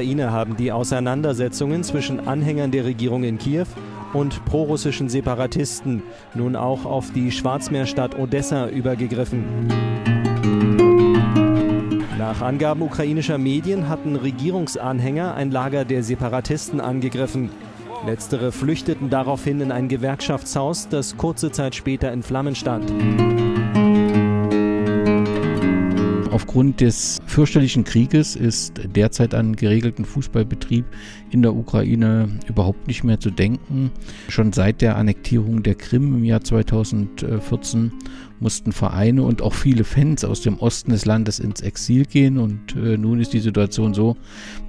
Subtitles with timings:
[0.00, 3.66] Ukraine haben die Auseinandersetzungen zwischen Anhängern der Regierung in Kiew
[4.14, 6.02] und prorussischen Separatisten
[6.34, 9.44] nun auch auf die Schwarzmeerstadt Odessa übergegriffen.
[12.16, 17.50] Nach Angaben ukrainischer Medien hatten Regierungsanhänger ein Lager der Separatisten angegriffen.
[18.06, 22.90] Letztere flüchteten daraufhin in ein Gewerkschaftshaus, das kurze Zeit später in Flammen stand.
[26.40, 30.86] Aufgrund des fürchterlichen Krieges ist derzeit an geregelten Fußballbetrieb
[31.30, 33.90] in der Ukraine überhaupt nicht mehr zu denken.
[34.30, 37.92] Schon seit der Annektierung der Krim im Jahr 2014
[38.40, 42.38] mussten Vereine und auch viele Fans aus dem Osten des Landes ins Exil gehen.
[42.38, 44.16] Und äh, nun ist die Situation so,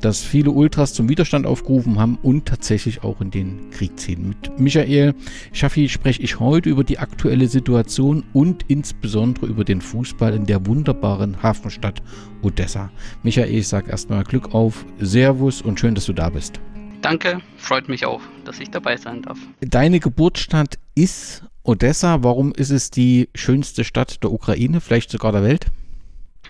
[0.02, 4.30] dass viele Ultras zum Widerstand aufgerufen haben und tatsächlich auch in den Krieg ziehen.
[4.30, 5.14] Mit Michael
[5.54, 10.66] Schaffi spreche ich heute über die aktuelle Situation und insbesondere über den Fußball in der
[10.66, 12.02] wunderbaren Hafenstadt
[12.42, 12.92] Odessa.
[13.24, 16.60] Michael, ich sage erstmal Glück auf, Servus und schön, dass du da bist.
[17.02, 19.40] Danke, freut mich auch, dass ich dabei sein darf.
[19.62, 25.44] Deine Geburtsstadt ist Odessa, warum ist es die schönste Stadt der Ukraine, vielleicht sogar der
[25.44, 25.68] Welt?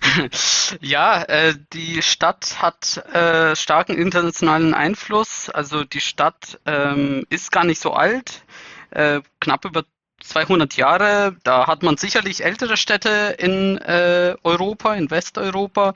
[0.80, 5.50] Ja, äh, die Stadt hat äh, starken internationalen Einfluss.
[5.50, 8.44] Also die Stadt ähm, ist gar nicht so alt,
[8.92, 9.84] äh, knapp über
[10.24, 11.36] 200 Jahre.
[11.44, 15.94] Da hat man sicherlich ältere Städte in äh, Europa, in Westeuropa.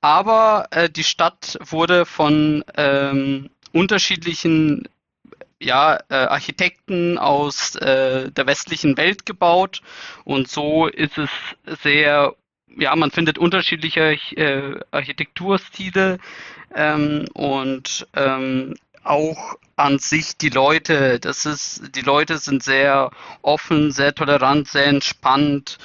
[0.00, 4.88] Aber äh, die Stadt wurde von ähm, unterschiedlichen
[5.64, 9.82] ja, äh, Architekten aus äh, der westlichen Welt gebaut
[10.24, 11.30] und so ist es
[11.82, 12.34] sehr,
[12.76, 16.18] ja, man findet unterschiedliche äh, Architekturstile
[16.74, 23.10] ähm, und ähm, auch an sich die Leute, das ist, die Leute sind sehr
[23.42, 25.78] offen, sehr tolerant, sehr entspannt.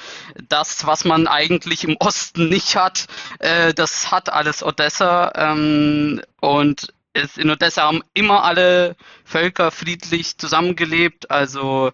[0.47, 3.07] Das, was man eigentlich im Osten nicht hat,
[3.39, 6.93] äh, das hat alles Odessa ähm, und
[7.23, 11.91] ist in Odessa haben immer alle Völker friedlich zusammengelebt, also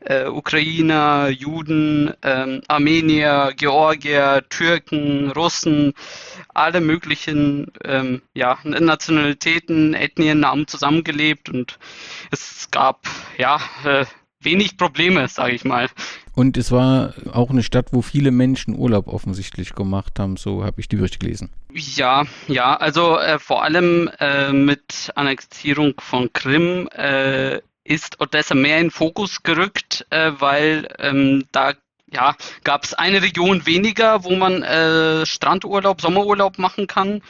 [0.00, 5.94] äh, Ukrainer, Juden, ähm, Armenier, Georgier, Türken, Russen,
[6.54, 11.78] alle möglichen ähm, ja, Nationalitäten, Ethnien haben zusammengelebt und
[12.30, 13.06] es gab
[13.36, 14.06] ja äh,
[14.40, 15.88] wenig Probleme, sage ich mal.
[16.34, 20.80] Und es war auch eine Stadt, wo viele Menschen Urlaub offensichtlich gemacht haben, so habe
[20.80, 21.50] ich die Berichte gelesen.
[21.78, 28.80] Ja, ja, also äh, vor allem äh, mit Annektierung von Krim äh, ist Odessa mehr
[28.80, 31.74] in Fokus gerückt, äh, weil ähm, da
[32.10, 37.20] ja, gab es eine Region weniger, wo man äh, Strandurlaub, Sommerurlaub machen kann.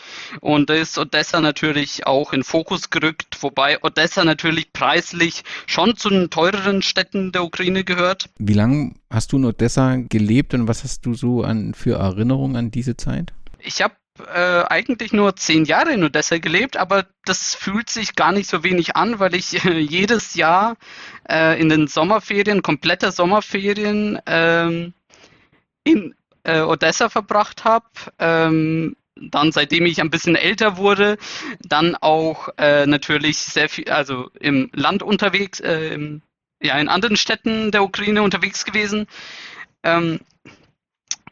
[0.40, 6.08] Und da ist Odessa natürlich auch in Fokus gerückt, wobei Odessa natürlich preislich schon zu
[6.08, 8.28] den teureren Städten der Ukraine gehört.
[8.38, 12.54] Wie lange hast du in Odessa gelebt und was hast du so an für Erinnerungen
[12.54, 13.32] an diese Zeit?
[13.58, 18.32] Ich habe äh, eigentlich nur zehn Jahre in Odessa gelebt, aber das fühlt sich gar
[18.32, 20.76] nicht so wenig an, weil ich äh, jedes Jahr
[21.28, 24.94] äh, in den Sommerferien, komplette Sommerferien ähm,
[25.84, 27.86] in äh, Odessa verbracht habe.
[28.18, 31.16] Ähm, dann, seitdem ich ein bisschen älter wurde,
[31.60, 36.22] dann auch äh, natürlich sehr viel, also im Land unterwegs, äh, im,
[36.62, 39.06] ja, in anderen Städten der Ukraine unterwegs gewesen.
[39.82, 40.20] Ähm,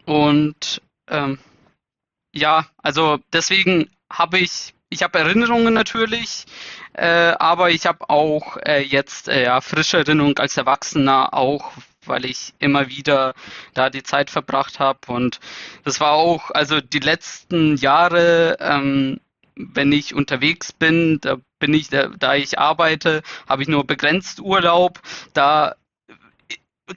[0.07, 1.39] und ähm,
[2.35, 6.45] ja, also deswegen habe ich, ich habe Erinnerungen natürlich,
[6.93, 11.73] äh, aber ich habe auch äh, jetzt äh, ja, frische Erinnerungen als Erwachsener auch,
[12.07, 13.35] weil ich immer wieder
[13.73, 15.01] da die Zeit verbracht habe.
[15.07, 15.41] Und
[15.85, 19.21] das war auch, also die letzten Jahre, ähm,
[19.57, 24.41] wenn ich unterwegs bin, da bin ich, da, da ich arbeite, habe ich nur begrenzt
[24.41, 25.01] Urlaub,
[25.33, 25.77] da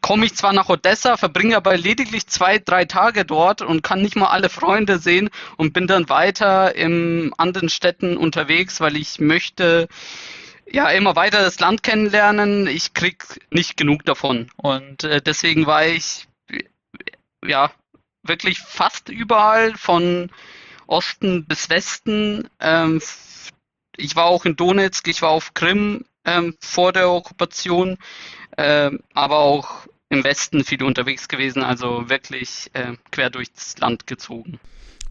[0.02, 4.16] komme ich zwar nach Odessa, verbringe aber lediglich zwei, drei Tage dort und kann nicht
[4.16, 9.88] mal alle Freunde sehen und bin dann weiter in anderen Städten unterwegs, weil ich möchte
[10.70, 12.68] ja immer weiter das Land kennenlernen.
[12.68, 16.28] Ich krieg nicht genug davon und äh, deswegen war ich
[17.46, 17.72] ja
[18.24, 20.30] wirklich fast überall von
[20.86, 22.50] Osten bis Westen.
[22.60, 23.02] Ähm,
[23.96, 27.98] ich war auch in Donetsk, ich war auf Krim ähm, vor der Okkupation
[28.58, 34.60] äh, aber auch im Westen viel unterwegs gewesen, also wirklich äh, quer durchs Land gezogen.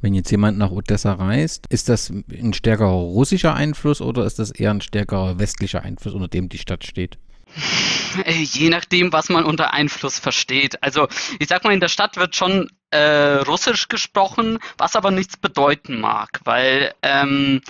[0.00, 4.50] Wenn jetzt jemand nach Odessa reist, ist das ein stärkerer russischer Einfluss oder ist das
[4.50, 7.18] eher ein stärkerer westlicher Einfluss, unter dem die Stadt steht?
[8.24, 10.82] Äh, je nachdem, was man unter Einfluss versteht.
[10.82, 11.06] Also
[11.38, 16.00] ich sag mal, in der Stadt wird schon äh, Russisch gesprochen, was aber nichts bedeuten
[16.00, 17.60] mag, weil ähm,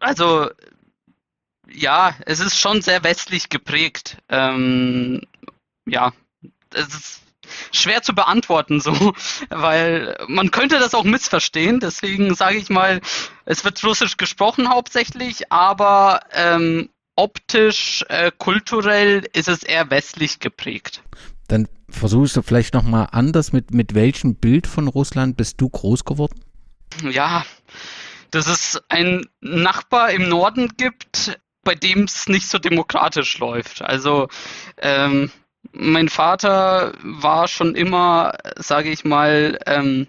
[0.00, 0.48] also
[1.74, 4.18] ja, es ist schon sehr westlich geprägt.
[4.28, 5.22] Ähm,
[5.86, 6.12] ja,
[6.74, 7.22] es ist
[7.72, 9.12] schwer zu beantworten, so,
[9.50, 11.80] weil man könnte das auch missverstehen.
[11.80, 13.00] Deswegen sage ich mal,
[13.44, 21.02] es wird Russisch gesprochen hauptsächlich, aber ähm, optisch, äh, kulturell ist es eher westlich geprägt.
[21.48, 26.04] Dann versuchst du vielleicht nochmal anders, mit, mit welchem Bild von Russland bist du groß
[26.04, 26.40] geworden?
[27.10, 27.44] Ja,
[28.30, 33.82] dass es einen Nachbar im Norden gibt, bei dem es nicht so demokratisch läuft.
[33.82, 34.28] Also
[34.78, 35.30] ähm,
[35.72, 40.08] mein Vater war schon immer, sage ich mal, ähm,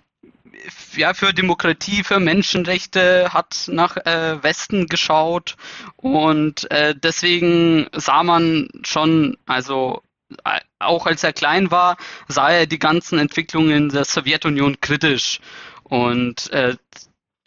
[0.95, 5.55] ja, für Demokratie, für Menschenrechte, hat nach äh, Westen geschaut
[5.97, 10.01] und äh, deswegen sah man schon, also
[10.45, 11.97] äh, auch als er klein war,
[12.27, 15.39] sah er die ganzen Entwicklungen der Sowjetunion kritisch
[15.83, 16.75] und äh,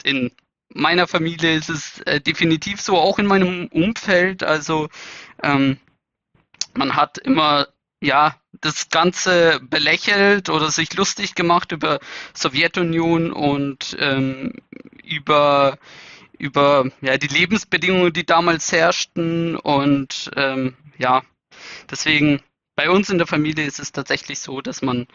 [0.03, 0.31] in
[0.73, 4.43] meiner Familie ist es äh, definitiv so, auch in meinem Umfeld.
[4.43, 4.89] Also
[5.43, 5.77] ähm,
[6.73, 7.67] man hat immer
[8.01, 11.99] ja das Ganze belächelt oder sich lustig gemacht über
[12.33, 14.53] Sowjetunion und ähm,
[15.03, 15.77] über
[16.37, 21.23] über ja die Lebensbedingungen, die damals herrschten und ähm, ja
[21.89, 22.41] deswegen
[22.75, 25.07] bei uns in der Familie ist es tatsächlich so, dass man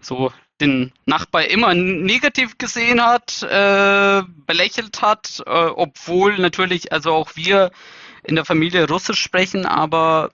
[0.00, 7.32] so den Nachbar immer negativ gesehen hat, äh, belächelt hat, äh, obwohl natürlich also auch
[7.34, 7.70] wir
[8.22, 10.30] in der Familie Russisch sprechen, aber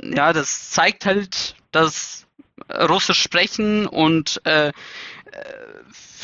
[0.00, 2.26] ja, das zeigt halt, dass
[2.70, 4.72] Russisch sprechen und äh,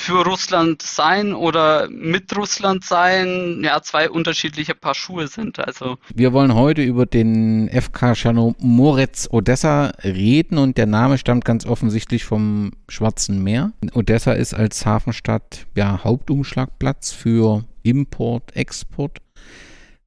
[0.02, 5.58] für Russland sein oder mit Russland sein, ja, zwei unterschiedliche Paar Schuhe sind.
[5.58, 5.96] Also.
[6.14, 12.24] Wir wollen heute über den FK Chernomorets Odessa reden und der Name stammt ganz offensichtlich
[12.24, 13.72] vom Schwarzen Meer.
[13.94, 19.18] Odessa ist als Hafenstadt ja Hauptumschlagplatz für Import, Export.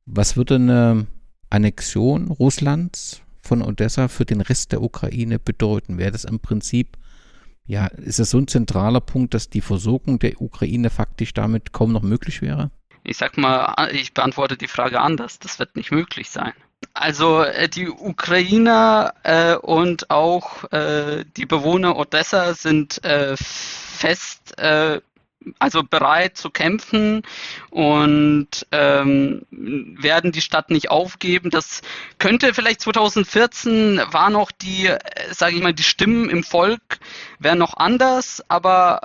[0.06, 1.08] Was würde eine
[1.50, 5.98] Annexion Russlands von Odessa für den Rest der Ukraine bedeuten?
[5.98, 6.98] Wäre das im Prinzip
[7.68, 11.92] ja, ist es so ein zentraler Punkt, dass die Versorgung der Ukraine faktisch damit kaum
[11.92, 12.72] noch möglich wäre?
[13.04, 15.40] Ich sag mal, ich beantworte die Frage anders.
[15.40, 16.54] Das wird nicht möglich sein.
[16.94, 25.02] Also äh, die Ukrainer äh, und auch äh, die Bewohner Odessa sind äh, fest äh,
[25.60, 27.24] also bereit zu kämpfen
[27.70, 31.50] und ähm, werden die Stadt nicht aufgeben.
[31.50, 31.82] Das
[32.20, 35.00] könnte vielleicht 2014 war noch die, äh,
[35.32, 37.00] sage ich mal, die Stimmen im Volk
[37.40, 39.02] wären noch anders, aber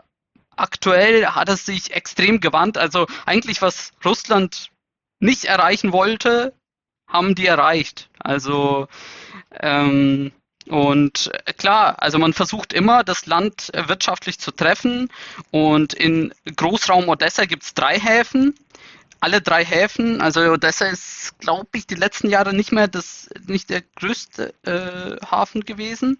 [0.56, 2.78] aktuell hat es sich extrem gewandt.
[2.78, 4.70] Also eigentlich was Russland
[5.20, 6.54] nicht erreichen wollte,
[7.08, 8.08] haben die erreicht.
[8.18, 8.88] Also
[9.58, 10.32] ähm,
[10.68, 15.08] und äh, klar, also man versucht immer, das Land äh, wirtschaftlich zu treffen.
[15.50, 18.54] Und in Großraum Odessa gibt es drei Häfen.
[19.22, 23.68] Alle drei Häfen, also Odessa ist, glaube ich, die letzten Jahre nicht mehr das, nicht
[23.68, 26.18] der größte äh, Hafen gewesen,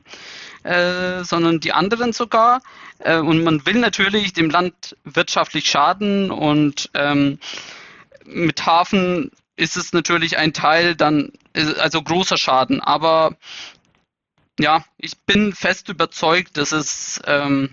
[0.64, 2.60] äh, sondern die anderen sogar.
[2.98, 7.38] Äh, und man will natürlich dem Land wirtschaftlich schaden und ähm,
[8.26, 11.32] mit Hafen ist es natürlich ein Teil dann,
[11.78, 12.80] also großer Schaden.
[12.80, 13.36] Aber
[14.62, 17.70] ja, ich bin fest überzeugt, dass es ähm,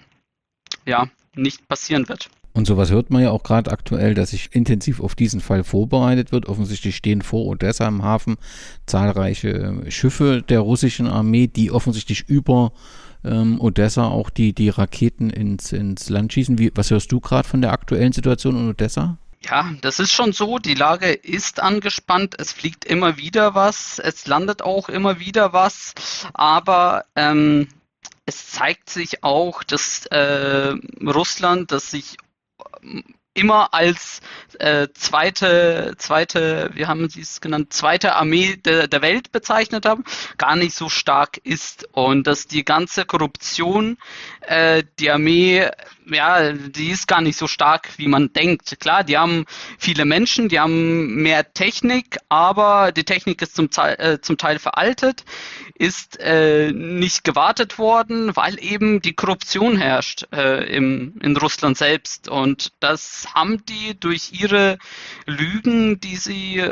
[0.86, 2.30] ja nicht passieren wird.
[2.54, 6.32] Und sowas hört man ja auch gerade aktuell, dass sich intensiv auf diesen Fall vorbereitet
[6.32, 6.48] wird.
[6.48, 8.38] Offensichtlich stehen vor Odessa im Hafen
[8.88, 12.72] zahlreiche Schiffe der russischen Armee, die offensichtlich über
[13.24, 16.58] ähm, Odessa auch die, die Raketen ins, ins Land schießen.
[16.58, 19.20] Wie, was hörst du gerade von der aktuellen Situation in Odessa?
[19.50, 20.60] Ja, das ist schon so.
[20.60, 22.36] Die Lage ist angespannt.
[22.38, 23.98] Es fliegt immer wieder was.
[24.00, 25.94] Es landet auch immer wieder was.
[26.34, 27.70] Aber ähm,
[28.26, 32.18] es zeigt sich auch, dass äh, Russland, das sich
[33.38, 34.22] immer als
[34.60, 40.04] äh, zweite, zweite, wie haben Sie es genannt, zweite Armee de, der Welt bezeichnet haben,
[40.38, 43.98] gar nicht so stark ist und dass die ganze Korruption
[44.42, 45.70] äh, die Armee,
[46.10, 48.80] ja, die ist gar nicht so stark, wie man denkt.
[48.80, 49.46] Klar, die haben
[49.78, 54.58] viele Menschen, die haben mehr Technik, aber die Technik ist zum Teil, äh, zum Teil
[54.58, 55.26] veraltet,
[55.76, 62.30] ist äh, nicht gewartet worden, weil eben die Korruption herrscht äh, im, in Russland selbst.
[62.30, 64.78] Und das haben die durch ihre
[65.26, 66.72] Lügen, die sie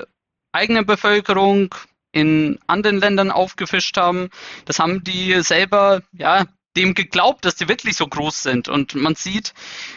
[0.52, 1.76] eigene Bevölkerung
[2.12, 4.30] in anderen Ländern aufgefischt haben,
[4.64, 6.46] das haben die selber ja
[6.78, 8.68] dem geglaubt, dass die wirklich so groß sind.
[8.68, 9.54] Und man sieht,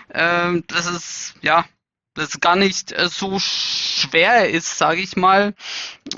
[0.09, 1.65] äh, dass es ja,
[2.15, 5.55] dass es gar nicht äh, so schwer ist, sage ich mal,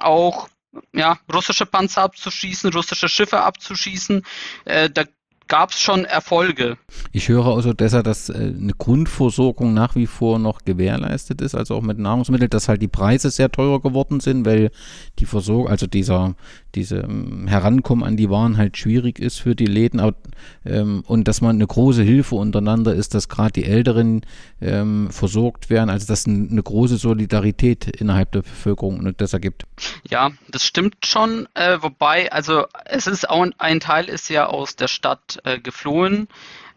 [0.01, 0.49] auch
[0.93, 4.25] ja, russische Panzer abzuschießen, russische Schiffe abzuschießen.
[4.65, 5.05] Äh, da
[5.51, 6.79] gab es schon Erfolge.
[7.13, 11.75] Ich höre aus Odessa, dass äh, eine Grundversorgung nach wie vor noch gewährleistet ist, also
[11.75, 14.71] auch mit Nahrungsmitteln, dass halt die Preise sehr teuer geworden sind, weil
[15.19, 16.37] die Versorgung, also dieser,
[16.77, 20.17] diese ähm, Herankommen an die Waren halt schwierig ist für die Läden aber,
[20.65, 24.23] ähm, und dass man eine große Hilfe untereinander ist, dass gerade die Älteren
[24.61, 29.65] ähm, versorgt werden, also dass ein, eine große Solidarität innerhalb der Bevölkerung in Odessa gibt.
[30.09, 34.77] Ja, das stimmt schon, äh, wobei, also es ist auch ein Teil ist ja aus
[34.77, 36.29] der Stadt äh, geflohen.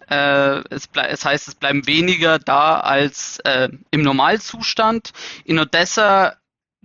[0.09, 5.13] Äh, es, es, heißt, es bleiben weniger da als äh, im Normalzustand.
[5.45, 6.35] In Odessa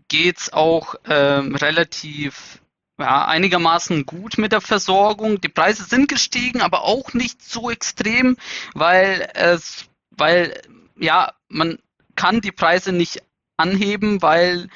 [0.09, 2.61] geht es auch ähm, relativ
[2.99, 5.41] ja, einigermaßen gut mit der Versorgung.
[5.41, 8.37] Die Preise sind gestiegen, aber auch nicht so extrem,
[8.75, 10.61] weil es, weil
[10.97, 11.79] ja, man
[12.17, 13.23] kann die Preise nicht
[13.57, 14.69] anheben, weil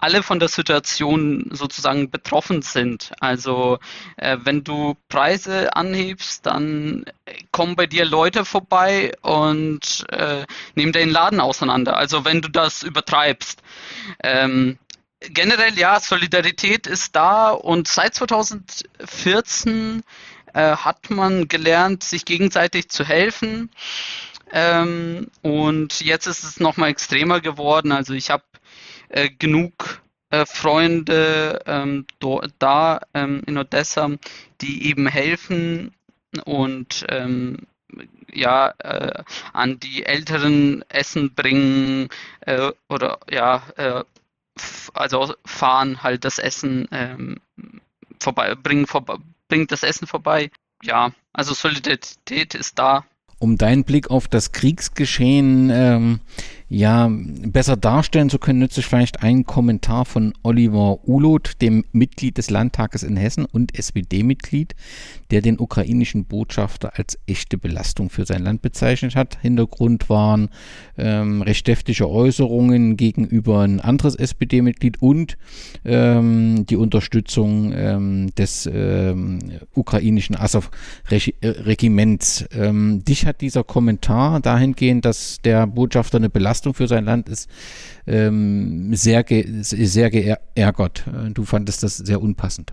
[0.00, 3.12] alle von der Situation sozusagen betroffen sind.
[3.20, 3.78] Also
[4.16, 7.04] äh, wenn du Preise anhebst, dann
[7.52, 11.96] kommen bei dir Leute vorbei und äh, nehmen den Laden auseinander.
[11.96, 13.62] Also wenn du das übertreibst.
[14.22, 14.78] Ähm,
[15.20, 20.02] generell ja, Solidarität ist da und seit 2014
[20.54, 23.70] äh, hat man gelernt, sich gegenseitig zu helfen.
[24.52, 27.92] Ähm, und jetzt ist es nochmal extremer geworden.
[27.92, 28.42] Also ich habe
[29.10, 34.10] äh, genug äh, Freunde ähm, do, da ähm, in Odessa,
[34.60, 35.92] die eben helfen
[36.44, 37.58] und ähm,
[38.32, 42.08] ja äh, an die Älteren Essen bringen
[42.40, 44.04] äh, oder ja äh,
[44.94, 47.40] also fahren halt das Essen ähm,
[48.20, 49.16] vorbei bringen vorbei,
[49.48, 50.50] bringt das Essen vorbei.
[50.82, 53.04] Ja also Solidarität ist da.
[53.38, 56.20] Um deinen Blick auf das Kriegsgeschehen ähm,
[56.70, 62.38] ja besser darstellen zu können, nütze ich vielleicht einen Kommentar von Oliver Ulot, dem Mitglied
[62.38, 64.76] des Landtages in Hessen und SPD-Mitglied,
[65.32, 69.38] der den ukrainischen Botschafter als echte Belastung für sein Land bezeichnet hat.
[69.42, 70.48] Hintergrund waren
[70.96, 75.38] ähm, recht deftige Äußerungen gegenüber ein anderes SPD-Mitglied und
[75.84, 79.40] ähm, die Unterstützung ähm, des ähm,
[79.74, 82.44] ukrainischen Azov-Regiments.
[82.52, 87.28] Ähm, dich hat dieser Kommentar dahingehend, dass der Botschafter eine Belastung Belastung für sein Land
[87.28, 87.48] ist,
[88.06, 91.04] ähm, sehr, ge sehr geärgert.
[91.06, 92.72] Äh, du fandest das sehr unpassend.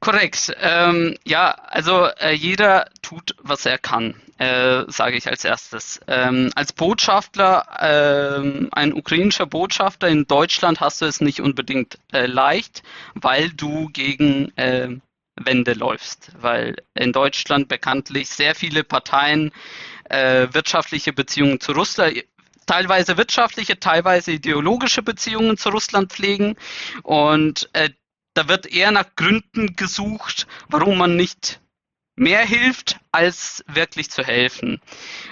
[0.00, 0.54] Korrekt.
[0.60, 6.00] Ähm, ja, also äh, jeder tut, was er kann, äh, sage ich als erstes.
[6.06, 12.26] Ähm, als Botschafter, äh, ein ukrainischer Botschafter in Deutschland hast du es nicht unbedingt äh,
[12.26, 12.82] leicht,
[13.14, 14.88] weil du gegen äh,
[15.36, 19.52] Wände läufst, weil in Deutschland bekanntlich sehr viele Parteien
[20.08, 22.22] wirtschaftliche Beziehungen zu Russland,
[22.66, 26.56] teilweise wirtschaftliche, teilweise ideologische Beziehungen zu Russland pflegen.
[27.02, 27.90] Und äh,
[28.34, 31.60] da wird eher nach Gründen gesucht, warum man nicht
[32.16, 34.80] mehr hilft, als wirklich zu helfen.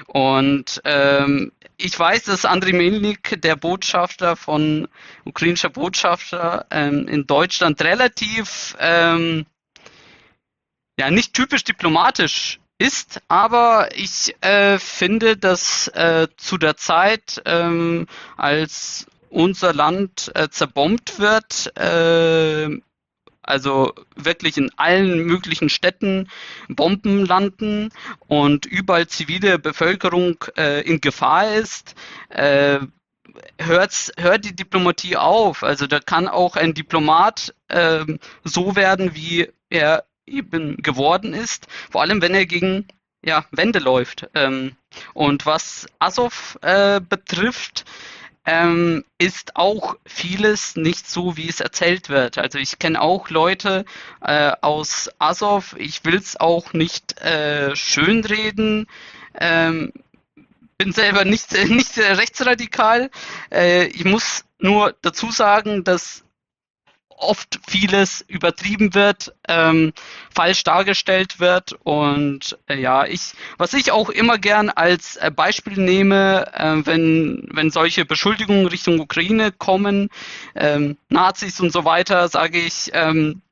[0.07, 4.89] Und ähm, ich weiß, dass Andriy Melnik, der Botschafter von
[5.25, 9.47] ukrainischer Botschafter ähm, in Deutschland, relativ ähm,
[10.99, 18.07] ja nicht typisch diplomatisch ist, aber ich äh, finde, dass äh, zu der Zeit, ähm,
[18.37, 22.69] als unser Land äh, zerbombt wird, äh,
[23.43, 26.31] also wirklich in allen möglichen Städten
[26.69, 27.91] Bomben landen
[28.27, 31.95] und überall zivile Bevölkerung äh, in Gefahr ist,
[32.31, 32.79] äh,
[33.59, 35.63] hört's, hört die Diplomatie auf.
[35.63, 38.05] Also da kann auch ein Diplomat äh,
[38.45, 42.87] so werden, wie er eben geworden ist, vor allem wenn er gegen
[43.25, 44.29] ja, Wände läuft.
[44.35, 44.77] Ähm,
[45.15, 47.85] und was Azov äh, betrifft,
[48.47, 52.37] ähm, ist auch vieles nicht so, wie es erzählt wird.
[52.39, 53.85] Also ich kenne auch Leute
[54.21, 58.87] äh, aus Azov, ich will es auch nicht äh, schönreden.
[59.41, 59.93] Ähm,
[60.77, 63.11] bin selber nicht, nicht rechtsradikal.
[63.51, 66.25] Äh, ich muss nur dazu sagen, dass
[67.17, 69.93] oft vieles übertrieben wird, ähm,
[70.35, 75.79] falsch dargestellt wird und äh, ja, ich, was ich auch immer gern als äh, Beispiel
[75.79, 80.09] nehme, äh, wenn, wenn solche Beschuldigungen Richtung Ukraine kommen,
[80.55, 83.43] ähm, Nazis und so weiter, sage ich, ähm,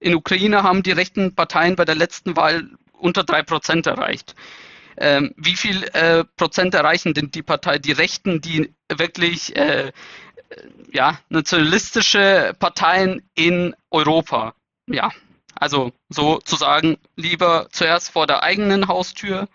[0.00, 4.34] in Ukraine haben die rechten Parteien bei der letzten Wahl unter drei Prozent erreicht.
[4.96, 9.92] Ähm, wie viel äh, Prozent erreichen denn die Partei, die Rechten, die wirklich äh,
[10.92, 14.54] ja, nationalistische Parteien in Europa.
[14.86, 15.10] Ja,
[15.54, 19.48] also sozusagen lieber zuerst vor der eigenen Haustür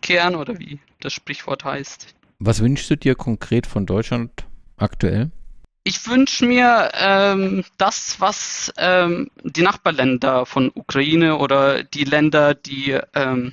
[0.00, 2.14] kehren oder wie das Sprichwort heißt.
[2.38, 4.44] Was wünschst du dir konkret von Deutschland
[4.76, 5.30] aktuell?
[5.84, 12.98] Ich wünsche mir ähm, das, was ähm, die Nachbarländer von Ukraine oder die Länder, die
[13.14, 13.52] ähm,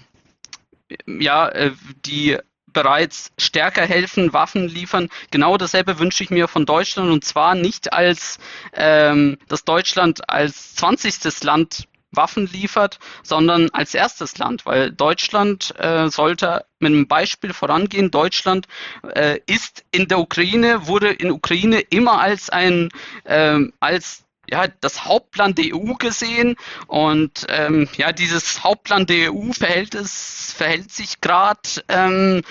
[1.06, 1.72] ja, äh,
[2.06, 2.38] die
[2.74, 5.10] bereits stärker helfen, Waffen liefern.
[5.32, 8.40] Genau dasselbe wünsche ich mir von Deutschland und zwar nicht als,
[8.74, 11.44] ähm, dass Deutschland als 20.
[11.44, 18.12] Land Waffen liefert, sondern als erstes Land, weil Deutschland äh, sollte mit einem Beispiel vorangehen.
[18.12, 18.68] Deutschland
[19.16, 22.90] äh, ist in der Ukraine, wurde in Ukraine immer als ein
[23.24, 26.56] äh, als ja, das Hauptland der EU gesehen
[26.88, 32.42] und ähm, ja, dieses Hauptland der EU verhält es, verhält sich gerade ähm,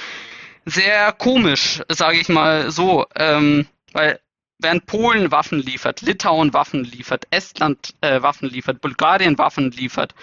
[0.64, 4.18] sehr komisch, sage ich mal so, ähm, weil
[4.62, 10.14] während Polen Waffen liefert, Litauen Waffen liefert, Estland äh, Waffen liefert, Bulgarien Waffen liefert,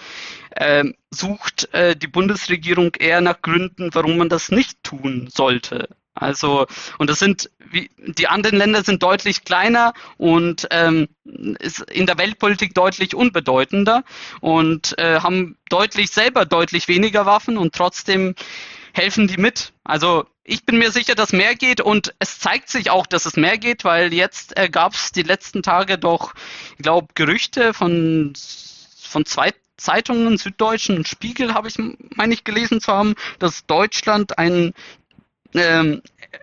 [0.50, 5.88] äh, sucht äh, die Bundesregierung eher nach Gründen, warum man das nicht tun sollte.
[6.20, 6.66] Also,
[6.98, 11.08] und das sind, wie, die anderen Länder sind deutlich kleiner und ähm,
[11.60, 14.04] ist in der Weltpolitik deutlich unbedeutender
[14.40, 18.34] und äh, haben deutlich selber deutlich weniger Waffen und trotzdem
[18.92, 19.72] helfen die mit.
[19.84, 23.36] Also ich bin mir sicher, dass mehr geht und es zeigt sich auch, dass es
[23.36, 26.34] mehr geht, weil jetzt äh, gab es die letzten Tage doch,
[26.76, 28.32] ich glaube, Gerüchte von,
[29.00, 31.76] von zwei Zeitungen, Süddeutschen und Spiegel, habe ich,
[32.16, 34.74] meine ich, gelesen zu haben, dass Deutschland ein
[35.54, 36.02] ähm,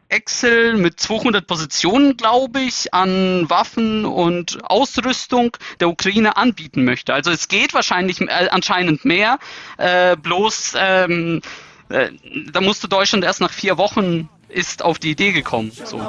[0.09, 7.13] Excel mit 200 Positionen, glaube ich, an Waffen und Ausrüstung der Ukraine anbieten möchte.
[7.13, 9.39] Also es geht wahrscheinlich äh, anscheinend mehr,
[9.77, 11.41] äh, bloß ähm,
[11.89, 12.09] äh,
[12.51, 15.71] da musste Deutschland erst nach vier Wochen ist auf die Idee gekommen.
[15.71, 15.99] So.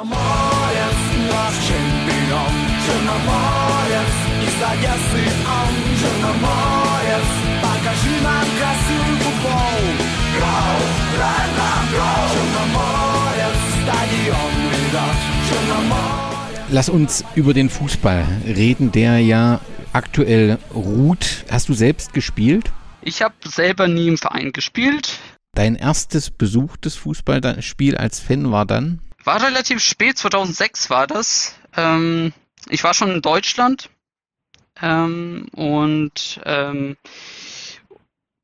[16.69, 19.61] Lass uns über den Fußball reden, der ja
[19.93, 21.45] aktuell ruht.
[21.49, 22.71] Hast du selbst gespielt?
[23.01, 25.19] Ich habe selber nie im Verein gespielt.
[25.53, 28.99] Dein erstes besuchtes Fußballspiel als Fan war dann?
[29.23, 31.55] War relativ spät, 2006 war das.
[31.75, 32.33] Ähm,
[32.69, 33.89] ich war schon in Deutschland
[34.81, 36.97] ähm, und ähm,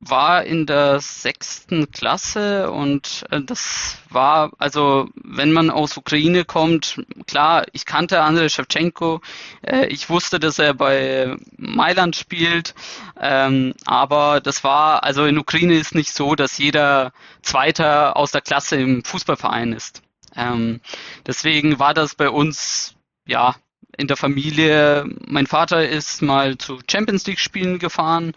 [0.09, 7.01] war in der sechsten Klasse und äh, das war, also wenn man aus Ukraine kommt,
[7.27, 9.21] klar, ich kannte Andrei Shevchenko,
[9.61, 12.75] äh, ich wusste, dass er bei Mailand spielt,
[13.19, 17.11] ähm, aber das war, also in Ukraine ist nicht so, dass jeder
[17.41, 20.01] Zweiter aus der Klasse im Fußballverein ist.
[20.35, 20.81] Ähm,
[21.25, 23.55] deswegen war das bei uns, ja,
[23.97, 28.33] in der Familie, mein Vater ist mal zu Champions League Spielen gefahren,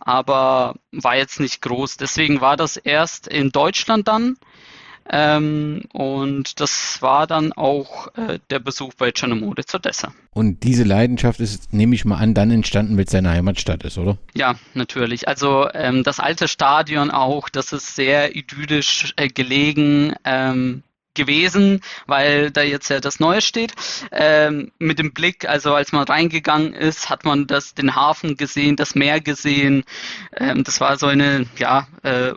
[0.00, 1.96] aber war jetzt nicht groß.
[1.96, 4.36] Deswegen war das erst in Deutschland dann.
[5.12, 10.12] Ähm, und das war dann auch äh, der Besuch bei Czernomode zu Odessa.
[10.32, 13.98] Und diese Leidenschaft ist, nehme ich mal an, dann entstanden, weil es seine Heimatstadt ist,
[13.98, 14.18] oder?
[14.34, 15.26] Ja, natürlich.
[15.26, 20.14] Also ähm, das alte Stadion auch, das ist sehr idyllisch äh, gelegen.
[20.24, 20.84] Ähm,
[21.14, 23.74] gewesen, weil da jetzt ja das Neue steht.
[24.12, 28.76] Ähm, mit dem Blick, also als man reingegangen ist, hat man das, den Hafen gesehen,
[28.76, 29.84] das Meer gesehen.
[30.36, 32.34] Ähm, das war so eine, ja, äh,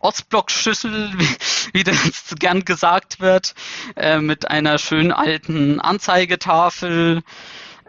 [0.00, 1.36] Ostblock-Schüssel, wie,
[1.72, 3.54] wie das gern gesagt wird,
[3.96, 7.22] äh, mit einer schönen alten Anzeigetafel.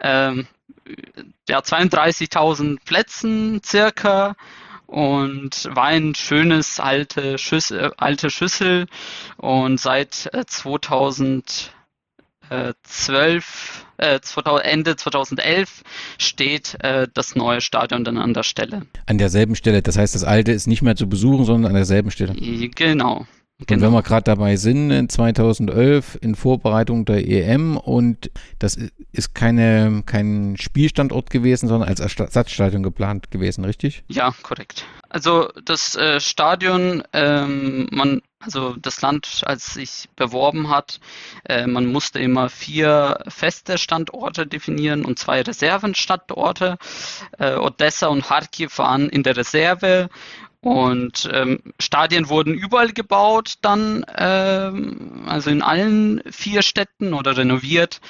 [0.00, 0.46] Ähm,
[1.48, 4.34] ja, 32.000 Plätzen circa
[4.90, 8.86] und war ein schönes alte Schüssel, äh, alte Schüssel
[9.36, 11.70] und seit 2012
[13.98, 15.82] äh, äh, Ende 2011
[16.18, 18.82] steht äh, das neue Stadion dann an der Stelle.
[19.06, 22.10] An derselben Stelle, das heißt, das alte ist nicht mehr zu besuchen, sondern an derselben
[22.10, 22.34] Stelle.
[22.34, 23.26] Genau.
[23.66, 23.76] Genau.
[23.76, 28.78] Und wenn wir gerade dabei sind, in 2011 in Vorbereitung der EM und das
[29.12, 34.02] ist keine, kein Spielstandort gewesen, sondern als Ersatzstadion geplant gewesen, richtig?
[34.08, 34.84] Ja, korrekt.
[35.10, 41.00] Also das äh, Stadion, ähm, man, also das Land, als sich beworben hat,
[41.44, 46.78] äh, man musste immer vier feste Standorte definieren und zwei Reservenstandorte.
[47.38, 50.08] Äh, Odessa und Kharkiv waren in der Reserve
[50.62, 58.00] und ähm, Stadien wurden überall gebaut, dann, ähm, also in allen vier Städten oder renoviert.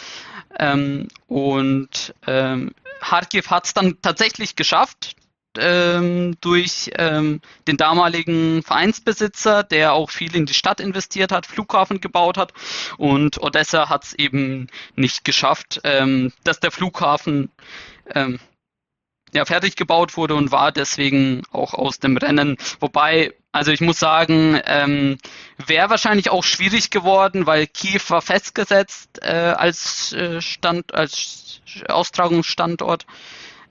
[0.58, 5.14] Ähm, und ähm, Kharkiv hat es dann tatsächlich geschafft,
[5.58, 12.00] ähm, durch ähm, den damaligen Vereinsbesitzer, der auch viel in die Stadt investiert hat, Flughafen
[12.00, 12.52] gebaut hat.
[12.98, 17.50] Und Odessa hat es eben nicht geschafft, ähm, dass der Flughafen
[18.14, 18.38] ähm,
[19.32, 22.56] ja, fertig gebaut wurde und war deswegen auch aus dem Rennen.
[22.80, 25.18] Wobei, also ich muss sagen, ähm,
[25.66, 33.06] wäre wahrscheinlich auch schwierig geworden, weil Kiew war festgesetzt äh, als äh, Stand, als Austragungsstandort.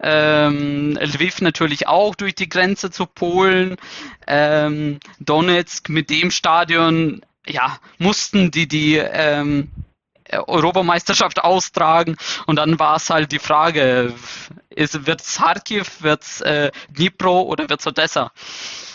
[0.01, 3.75] ähm, Lviv natürlich auch durch die Grenze zu Polen,
[4.27, 9.69] ähm, Donetsk mit dem Stadion, ja, mussten die die ähm,
[10.31, 12.15] Europameisterschaft austragen
[12.45, 14.13] und dann war es halt die Frage,
[14.75, 18.31] wird es Kharkiv, wird es äh, Dnipro oder wird es Odessa?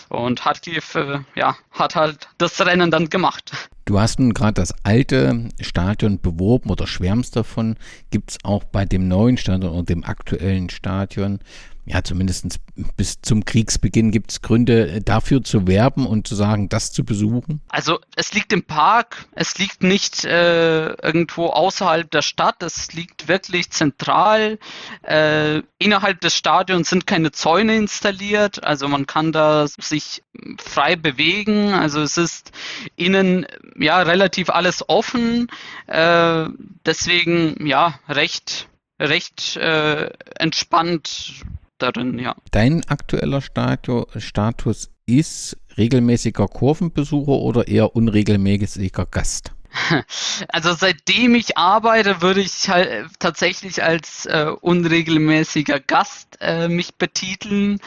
[0.09, 3.51] Und Kharkiv äh, ja, hat halt das Rennen dann gemacht.
[3.85, 7.75] Du hast nun gerade das alte Stadion beworben oder schwärmst davon.
[8.11, 11.39] Gibt es auch bei dem neuen Stadion oder dem aktuellen Stadion
[11.87, 12.59] ja, zumindest
[12.97, 17.03] bis zum Kriegsbeginn gibt es Gründe äh, dafür zu werben und zu sagen, das zu
[17.03, 17.61] besuchen?
[17.69, 23.27] Also es liegt im Park, es liegt nicht äh, irgendwo außerhalb der Stadt, es liegt
[23.27, 24.57] wirklich zentral.
[25.03, 30.23] Äh, innerhalb des Stadions sind keine Zäune installiert, also man kann da sich
[30.57, 31.73] frei bewegen.
[31.73, 32.51] Also es ist
[32.95, 33.45] innen
[33.77, 35.47] ja relativ alles offen,
[35.85, 36.45] äh,
[36.83, 38.67] deswegen ja recht
[38.99, 41.43] recht äh, entspannt
[41.77, 42.35] darin, ja.
[42.51, 49.51] Dein aktueller Status, Status ist regelmäßiger Kurvenbesucher oder eher unregelmäßiger Gast?
[50.47, 57.79] Also seitdem ich arbeite, würde ich halt tatsächlich als äh, unregelmäßiger Gast äh, mich betiteln,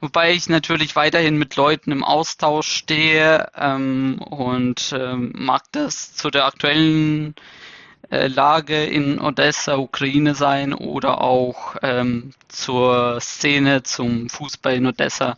[0.00, 6.30] wobei ich natürlich weiterhin mit Leuten im Austausch stehe ähm, und ähm, mag das zu
[6.30, 7.65] der aktuellen äh,
[8.10, 15.36] Lage in Odessa, Ukraine sein oder auch ähm, zur Szene, zum Fußball in Odessa.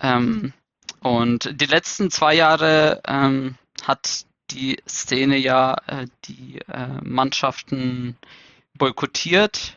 [0.00, 0.52] Ähm,
[1.00, 8.16] und die letzten zwei Jahre ähm, hat die Szene ja äh, die äh, Mannschaften
[8.74, 9.76] boykottiert.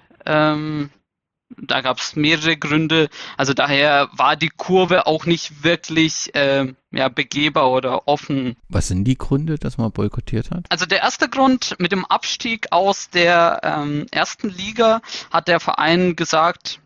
[1.62, 3.10] Da gab es mehrere Gründe.
[3.38, 8.56] Also daher war die Kurve auch nicht wirklich äh, ja, begehbar oder offen.
[8.70, 10.66] Was sind die Gründe, dass man boykottiert hat?
[10.70, 16.16] Also der erste Grund mit dem Abstieg aus der ähm, ersten Liga hat der Verein
[16.16, 16.80] gesagt,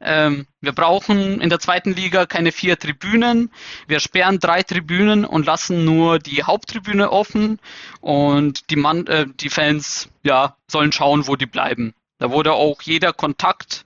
[0.00, 3.50] ähm, wir brauchen in der zweiten Liga keine vier Tribünen.
[3.86, 7.58] Wir sperren drei Tribünen und lassen nur die Haupttribüne offen
[8.00, 11.94] und die, Mann, äh, die Fans ja, sollen schauen, wo die bleiben.
[12.18, 13.84] Da wurde auch jeder Kontakt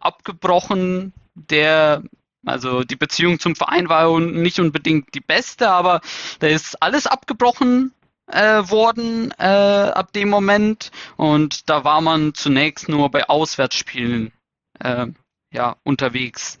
[0.00, 2.02] abgebrochen, der
[2.46, 6.00] also die Beziehung zum Verein war nicht unbedingt die beste, aber
[6.38, 7.92] da ist alles abgebrochen
[8.28, 14.32] äh, worden äh, ab dem Moment und da war man zunächst nur bei Auswärtsspielen
[14.80, 15.06] äh,
[15.52, 16.58] ja, unterwegs.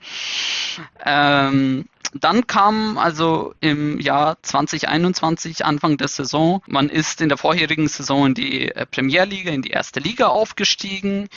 [1.04, 7.88] Ähm, dann kam also im Jahr 2021, Anfang der Saison, man ist in der vorherigen
[7.88, 11.28] Saison in die äh, Premierliga, in die erste Liga aufgestiegen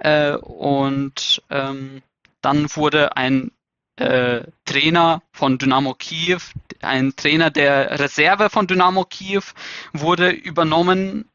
[0.00, 2.02] äh, und ähm,
[2.40, 3.50] dann wurde ein
[3.96, 6.40] äh, Trainer von Dynamo Kiew,
[6.82, 9.42] ein Trainer der Reserve von Dynamo Kiew
[9.92, 11.28] wurde übernommen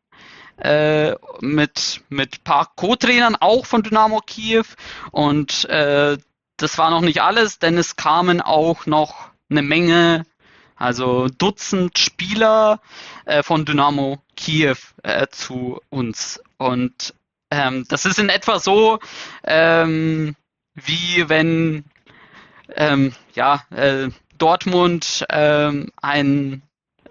[0.58, 4.66] äh, mit mit paar Co-Trainern auch von Dynamo Kiew
[5.12, 6.18] und äh,
[6.62, 10.26] das war noch nicht alles, denn es kamen auch noch eine Menge,
[10.76, 12.80] also Dutzend Spieler
[13.26, 17.14] äh, von Dynamo Kiew äh, zu uns und
[17.50, 19.00] ähm, das ist in etwa so
[19.44, 20.36] ähm,
[20.74, 21.86] wie wenn
[22.76, 26.64] ähm, ja äh, Dortmund ähm, einen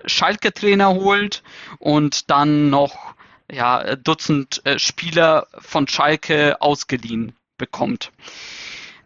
[0.06, 1.42] Schalke-Trainer holt
[1.78, 3.14] und dann noch
[3.50, 8.10] ja, Dutzend äh, Spieler von Schalke ausgeliehen bekommt.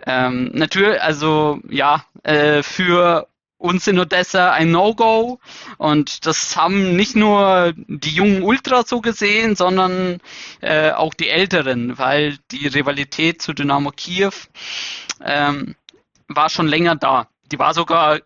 [0.07, 5.38] Ähm, natürlich, also ja, äh, für uns in Odessa ein No-Go
[5.79, 10.21] und das haben nicht nur die jungen Ultras so gesehen, sondern
[10.61, 14.33] äh, auch die Älteren, weil die Rivalität zu Dynamo Kiew
[15.25, 15.77] ähm,
[16.29, 17.29] war schon länger da.
[17.53, 18.21] Die war sogar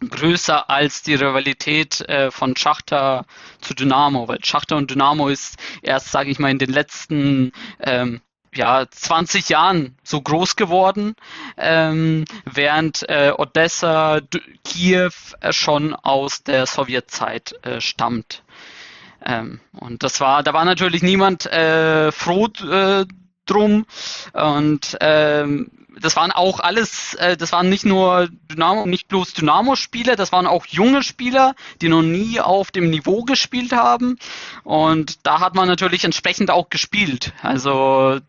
[0.00, 3.24] größer als die Rivalität äh, von Schachter
[3.60, 8.20] zu Dynamo, weil Schachter und Dynamo ist erst, sage ich mal, in den letzten ähm,
[8.56, 11.14] ja, 20 Jahren so groß geworden,
[11.56, 18.42] ähm, während äh, Odessa, D Kiew äh, schon aus der Sowjetzeit äh, stammt.
[19.24, 23.04] Ähm, und das war, da war natürlich niemand äh, froh äh,
[23.46, 23.86] drum
[24.32, 30.16] und ähm, das waren auch alles, äh, das waren nicht nur Dynamo, nicht bloß Dynamo-Spieler,
[30.16, 34.18] das waren auch junge Spieler, die noch nie auf dem Niveau gespielt haben.
[34.62, 37.32] Und da hat man natürlich entsprechend auch gespielt.
[37.42, 38.20] Also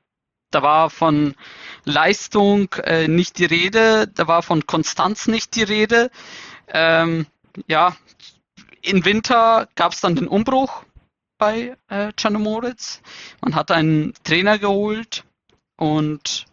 [0.51, 1.35] da war von
[1.83, 6.09] Leistung äh, nicht die Rede, da war von Konstanz nicht die Rede.
[6.67, 7.27] Ähm,
[7.67, 7.95] ja,
[8.81, 10.83] im Winter gab es dann den Umbruch
[11.37, 13.01] bei äh, Moritz.
[13.41, 15.23] Man hat einen Trainer geholt
[15.77, 16.45] und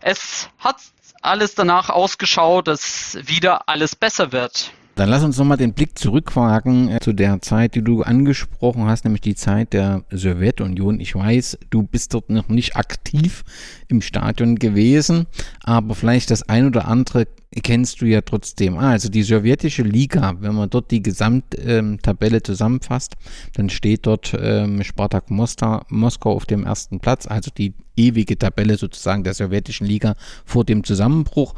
[0.00, 0.76] es hat
[1.22, 4.72] alles danach ausgeschaut, dass wieder alles besser wird.
[4.98, 9.04] Dann lass uns nochmal den Blick zurückwagen äh, zu der Zeit, die du angesprochen hast,
[9.04, 10.98] nämlich die Zeit der Sowjetunion.
[10.98, 13.44] Ich weiß, du bist dort noch nicht aktiv
[13.86, 15.26] im Stadion gewesen,
[15.62, 17.28] aber vielleicht das ein oder andere
[17.62, 18.78] kennst du ja trotzdem.
[18.78, 23.16] Ah, also die sowjetische Liga, wenn man dort die Gesamttabelle ähm, zusammenfasst,
[23.54, 29.24] dann steht dort ähm, Spartak Moskau auf dem ersten Platz, also die ewige Tabelle sozusagen
[29.24, 31.54] der sowjetischen Liga vor dem Zusammenbruch.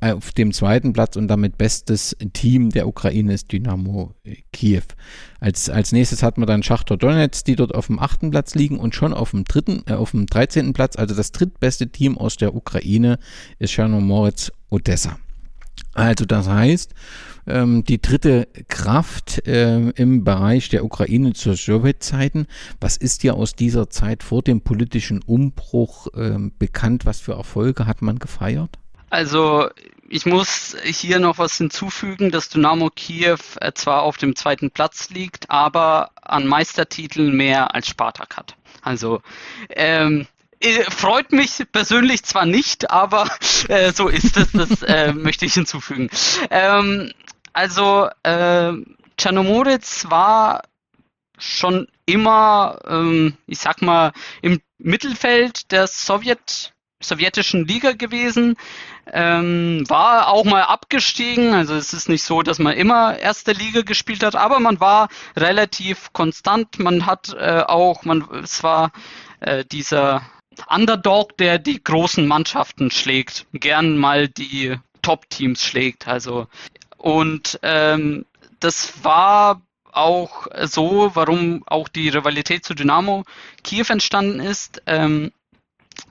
[0.00, 4.14] Äh, auf dem zweiten Platz und damit bestes Team der Ukraine ist Dynamo
[4.52, 4.84] Kiew.
[5.40, 8.78] Als, als nächstes hat man dann Schachtor Donetsk, die dort auf dem achten Platz liegen
[8.78, 10.72] und schon auf dem dritten, äh, auf dem 13.
[10.72, 13.18] Platz, also das drittbeste Team aus der Ukraine
[13.58, 15.18] ist Chernomorets Odessa.
[15.94, 16.94] Also das heißt,
[17.46, 22.46] ähm, die dritte Kraft äh, im Bereich der Ukraine zur Sowjetzeiten.
[22.80, 27.06] Was ist dir aus dieser Zeit vor dem politischen Umbruch äh, bekannt?
[27.06, 28.78] Was für Erfolge hat man gefeiert?
[29.10, 29.68] Also
[30.08, 35.10] ich muss hier noch was hinzufügen, dass Dynamo Kiew äh, zwar auf dem zweiten Platz
[35.10, 38.56] liegt, aber an Meistertiteln mehr als Spartak hat.
[38.82, 39.22] Also
[39.70, 40.26] ähm,
[40.60, 43.28] äh, freut mich persönlich zwar nicht, aber
[43.68, 46.08] äh, so ist es, das äh, möchte ich hinzufügen.
[46.50, 47.12] Ähm,
[47.52, 48.72] also äh,
[49.16, 50.62] Czernomoritz war
[51.38, 58.56] schon immer, ähm, ich sag mal, im Mittelfeld der Sowjet sowjetischen Liga gewesen,
[59.12, 63.82] ähm, war auch mal abgestiegen, also es ist nicht so, dass man immer erste Liga
[63.82, 68.92] gespielt hat, aber man war relativ konstant, man hat äh, auch, man, es war
[69.40, 70.22] äh, dieser
[70.68, 76.48] Underdog, der die großen Mannschaften schlägt, gern mal die Top-Teams schlägt, also
[76.96, 78.26] und ähm,
[78.58, 83.24] das war auch so, warum auch die Rivalität zu Dynamo
[83.62, 84.82] Kiew entstanden ist.
[84.86, 85.32] Ähm,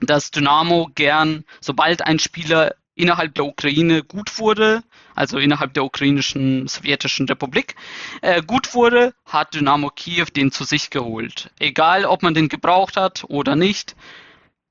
[0.00, 4.82] dass Dynamo gern, sobald ein Spieler innerhalb der Ukraine gut wurde,
[5.14, 7.76] also innerhalb der ukrainischen sowjetischen Republik,
[8.22, 11.50] äh, gut wurde, hat Dynamo Kiew den zu sich geholt.
[11.60, 13.94] Egal, ob man den gebraucht hat oder nicht.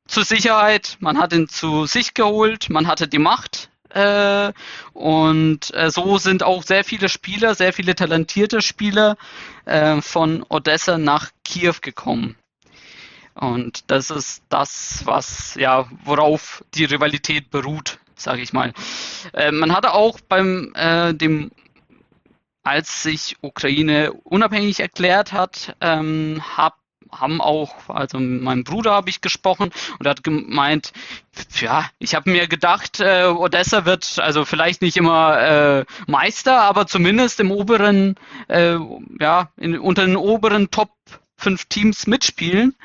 [0.08, 3.70] Zur Sicherheit, man hat ihn zu sich geholt, man hatte die Macht.
[3.90, 4.52] Äh,
[4.94, 9.16] und äh, so sind auch sehr viele Spieler, sehr viele talentierte Spieler
[9.66, 12.36] äh, von Odessa nach Kiew gekommen.
[13.36, 18.74] Und das ist das, was, ja, worauf die Rivalität beruht, sage ich mal.
[19.34, 21.52] Äh, man hatte auch beim äh, dem
[22.66, 26.74] als sich Ukraine unabhängig erklärt hat, ähm, hab,
[27.12, 30.92] haben auch, also mit meinem Bruder habe ich gesprochen und er hat gemeint,
[31.62, 36.88] ja, ich habe mir gedacht, äh, Odessa wird also vielleicht nicht immer äh, Meister, aber
[36.88, 38.16] zumindest im oberen,
[38.48, 38.78] äh,
[39.20, 40.90] ja, in, unter den oberen Top
[41.38, 42.76] fünf Teams mitspielen.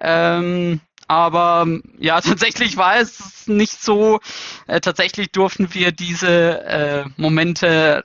[0.00, 1.66] Ähm, aber
[1.98, 4.20] ja, tatsächlich war es nicht so.
[4.66, 8.04] Äh, tatsächlich durften wir diese äh, Momente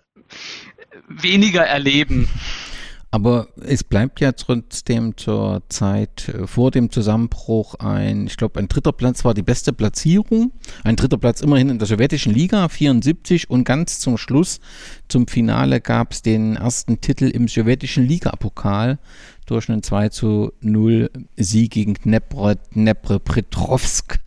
[1.07, 2.29] weniger erleben.
[3.13, 8.69] Aber es bleibt ja trotzdem zur Zeit äh, vor dem Zusammenbruch ein, ich glaube, ein
[8.69, 10.53] dritter Platz war die beste Platzierung.
[10.85, 13.49] Ein dritter Platz immerhin in der sowjetischen Liga, 74.
[13.49, 14.61] Und ganz zum Schluss,
[15.09, 18.97] zum Finale, gab es den ersten Titel im sowjetischen Ligapokal
[19.51, 24.19] durch einen 2 zu 0 Sieg gegen Dnepr, Dnepropetrovsk.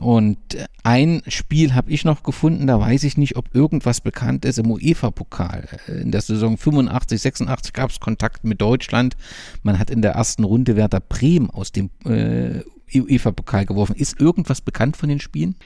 [0.00, 0.38] Und
[0.84, 4.70] ein Spiel habe ich noch gefunden, da weiß ich nicht, ob irgendwas bekannt ist im
[4.70, 5.68] UEFA-Pokal.
[5.88, 9.16] In der Saison 85, 86 gab es Kontakt mit Deutschland.
[9.62, 12.60] Man hat in der ersten Runde Werder Bremen aus dem äh,
[12.94, 13.96] UEFA-Pokal geworfen.
[13.96, 15.56] Ist irgendwas bekannt von den Spielen?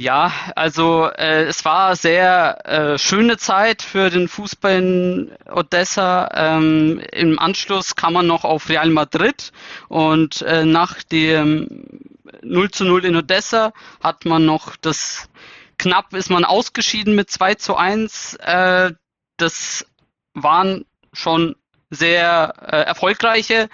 [0.00, 6.28] Ja, also äh, es war sehr äh, schöne Zeit für den Fußball in Odessa.
[6.34, 9.50] Ähm, Im Anschluss kam man noch auf Real Madrid
[9.88, 11.88] und äh, nach dem
[12.42, 15.28] 0 zu 0 in Odessa hat man noch das
[15.78, 18.34] knapp ist man ausgeschieden mit 2 zu 1.
[18.34, 18.92] Äh,
[19.36, 19.84] das
[20.32, 21.56] waren schon
[21.90, 23.68] sehr äh, erfolgreiche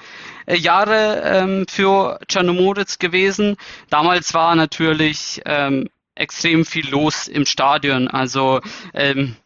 [0.47, 3.59] äh, Jahre ähm, für Czernomoritz gewesen.
[3.91, 8.09] Damals war natürlich ähm, extrem viel los im Stadion.
[8.09, 8.61] Also
[8.93, 9.37] ähm,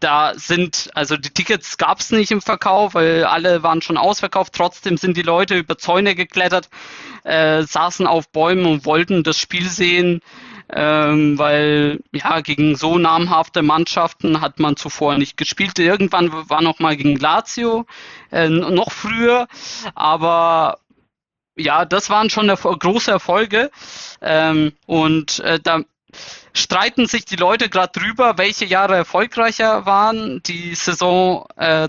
[0.00, 4.54] da sind, also die Tickets gab es nicht im Verkauf, weil alle waren schon ausverkauft.
[4.54, 6.70] Trotzdem sind die Leute über Zäune geklettert,
[7.24, 10.22] äh, saßen auf Bäumen und wollten das Spiel sehen,
[10.72, 15.78] ähm, weil ja gegen so namhafte Mannschaften hat man zuvor nicht gespielt.
[15.78, 17.86] Irgendwann war noch mal gegen Lazio,
[18.32, 19.48] äh, noch früher,
[19.94, 20.78] aber
[21.60, 23.70] ja, das waren schon erfol große Erfolge.
[24.20, 25.80] Ähm, und äh, da
[26.52, 30.42] streiten sich die Leute gerade drüber, welche Jahre erfolgreicher waren.
[30.44, 31.88] Die Saison äh,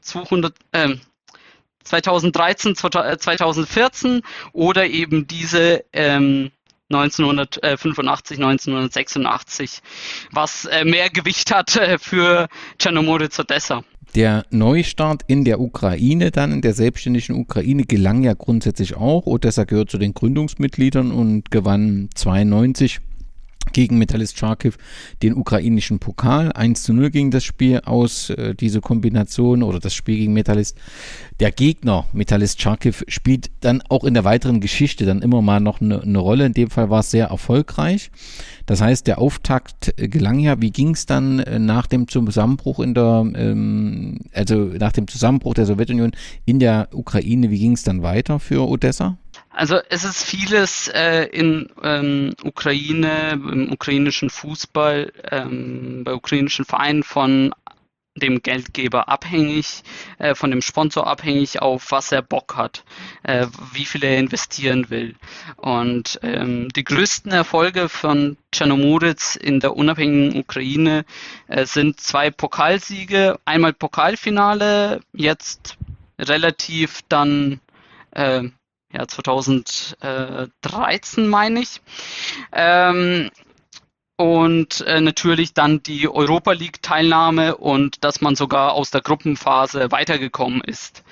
[0.00, 0.96] 200, äh,
[1.84, 4.22] 2013, 2014
[4.52, 6.50] oder eben diese ähm,
[6.90, 9.82] 1985, 1986,
[10.32, 12.48] was äh, mehr Gewicht hat äh, für
[12.78, 13.84] Czernomoritz Odessa.
[14.14, 19.26] Der Neustart in der Ukraine dann, in der selbstständigen Ukraine, gelang ja grundsätzlich auch.
[19.26, 23.00] Odessa gehört zu den Gründungsmitgliedern und gewann 92
[23.72, 24.72] gegen Metallist Charkiw
[25.22, 26.52] den ukrainischen Pokal.
[26.52, 30.76] 1 zu 0 ging das Spiel aus, äh, diese Kombination oder das Spiel gegen Metallist.
[31.40, 35.80] Der Gegner, Metallist Charkiw, spielt dann auch in der weiteren Geschichte dann immer mal noch
[35.80, 36.46] eine, eine Rolle.
[36.46, 38.10] In dem Fall war es sehr erfolgreich.
[38.66, 40.60] Das heißt, der Auftakt äh, gelang ja.
[40.60, 45.54] Wie ging es dann äh, nach dem Zusammenbruch in der, ähm, also nach dem Zusammenbruch
[45.54, 46.12] der Sowjetunion
[46.44, 49.16] in der Ukraine, wie ging es dann weiter für Odessa?
[49.58, 57.02] Also es ist vieles äh, in ähm, Ukraine, im ukrainischen Fußball, ähm, bei ukrainischen Vereinen
[57.02, 57.52] von
[58.14, 59.82] dem Geldgeber abhängig,
[60.18, 62.84] äh, von dem Sponsor abhängig, auf was er Bock hat,
[63.24, 65.16] äh, wie viel er investieren will.
[65.56, 71.04] Und ähm, die größten Erfolge von Czernomoritz in der unabhängigen Ukraine
[71.48, 75.78] äh, sind zwei Pokalsiege, einmal Pokalfinale, jetzt
[76.16, 77.58] relativ dann
[78.12, 78.44] äh,
[78.92, 81.80] ja, 2013 meine ich.
[82.52, 83.30] Ähm,
[84.16, 89.92] und äh, natürlich dann die Europa League Teilnahme und dass man sogar aus der Gruppenphase
[89.92, 91.04] weitergekommen ist.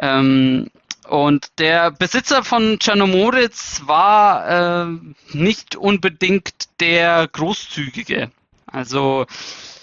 [0.00, 0.68] Ähm,
[1.08, 4.98] und der Besitzer von Czernomoritz war äh,
[5.32, 8.30] nicht unbedingt der Großzügige.
[8.66, 9.26] Also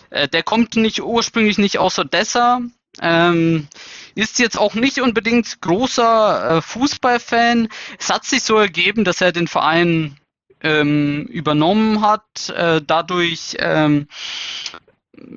[0.10, 2.62] äh, der kommt nicht ursprünglich nicht aus Odessa,
[3.02, 3.68] ähm,
[4.16, 7.70] ist jetzt auch nicht unbedingt großer äh, Fußballfan.
[7.98, 10.18] Es hat sich so ergeben, dass er den Verein
[10.62, 14.08] ähm, übernommen hat, äh, dadurch ähm,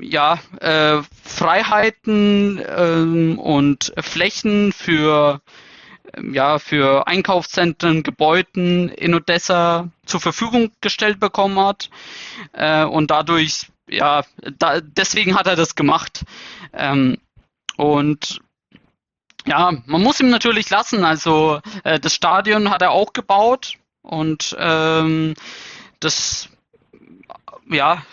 [0.00, 5.40] ja, äh, Freiheiten ähm, und Flächen für
[6.20, 11.88] ja, für Einkaufszentren, Gebäuden in Odessa zur Verfügung gestellt bekommen hat
[12.52, 14.24] äh, und dadurch ja,
[14.58, 16.24] da, deswegen hat er das gemacht.
[16.72, 17.18] Ähm,
[17.82, 18.40] und
[19.44, 21.04] ja, man muss ihm natürlich lassen.
[21.04, 25.34] Also äh, das Stadion hat er auch gebaut und ähm,
[25.98, 26.48] das
[27.68, 28.04] ja,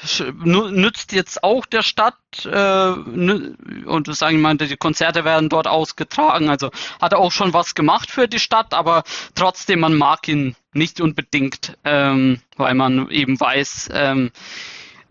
[0.43, 6.49] nützt jetzt auch der Stadt äh, und sagen wir mal, die Konzerte werden dort ausgetragen.
[6.49, 9.03] Also hat er auch schon was gemacht für die Stadt, aber
[9.35, 14.31] trotzdem, man mag ihn nicht unbedingt, ähm, weil man eben weiß, ähm,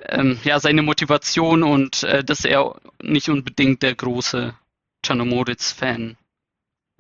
[0.06, 4.54] ähm, ja, seine Motivation und äh, dass er nicht unbedingt der große
[5.02, 6.16] Czernomoritz-Fan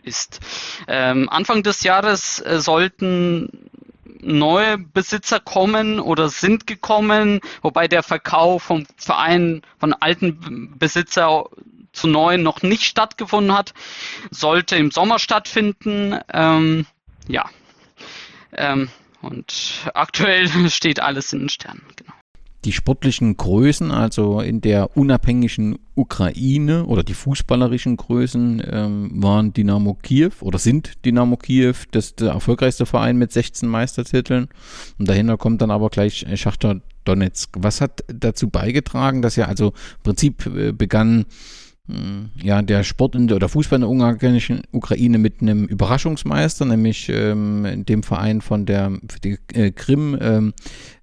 [0.02, 0.40] ist.
[0.86, 3.70] Ähm, Anfang des Jahres äh, sollten
[4.20, 11.44] neue Besitzer kommen oder sind gekommen, wobei der Verkauf vom Verein von alten Besitzer
[11.92, 13.74] zu neuen noch nicht stattgefunden hat,
[14.30, 16.18] sollte im Sommer stattfinden.
[16.32, 16.86] Ähm,
[17.28, 17.48] ja.
[18.52, 22.07] Ähm, und aktuell steht alles in den Sternen, genau
[22.68, 29.94] die sportlichen Größen, also in der unabhängigen Ukraine oder die fußballerischen Größen ähm, waren Dynamo
[29.94, 34.48] Kiew oder sind Dynamo Kiew das der erfolgreichste Verein mit 16 Meistertiteln.
[34.98, 37.56] Und dahinter kommt dann aber gleich Schachter Donetsk.
[37.56, 41.24] Was hat dazu beigetragen, dass ja also im Prinzip äh, begann
[42.42, 47.84] ja, der Sport in der, oder Fußball in der Ukraine mit einem Überraschungsmeister, nämlich ähm,
[47.86, 48.92] dem Verein von der
[49.24, 50.52] die, äh, Krim ähm,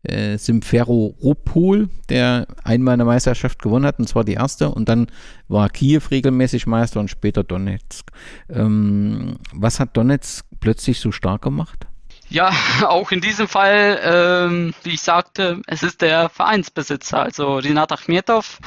[0.04, 5.08] äh, Simferopol, der einmal eine Meisterschaft gewonnen hat, und zwar die erste, und dann
[5.48, 8.12] war Kiew regelmäßig Meister und später Donetsk.
[8.50, 11.88] Ähm, was hat Donetsk plötzlich so stark gemacht?
[12.30, 12.52] Ja,
[12.88, 17.22] auch in diesem Fall, ähm, wie ich sagte, es ist der Vereinsbesitzer.
[17.22, 18.60] Also Rinat Achmetov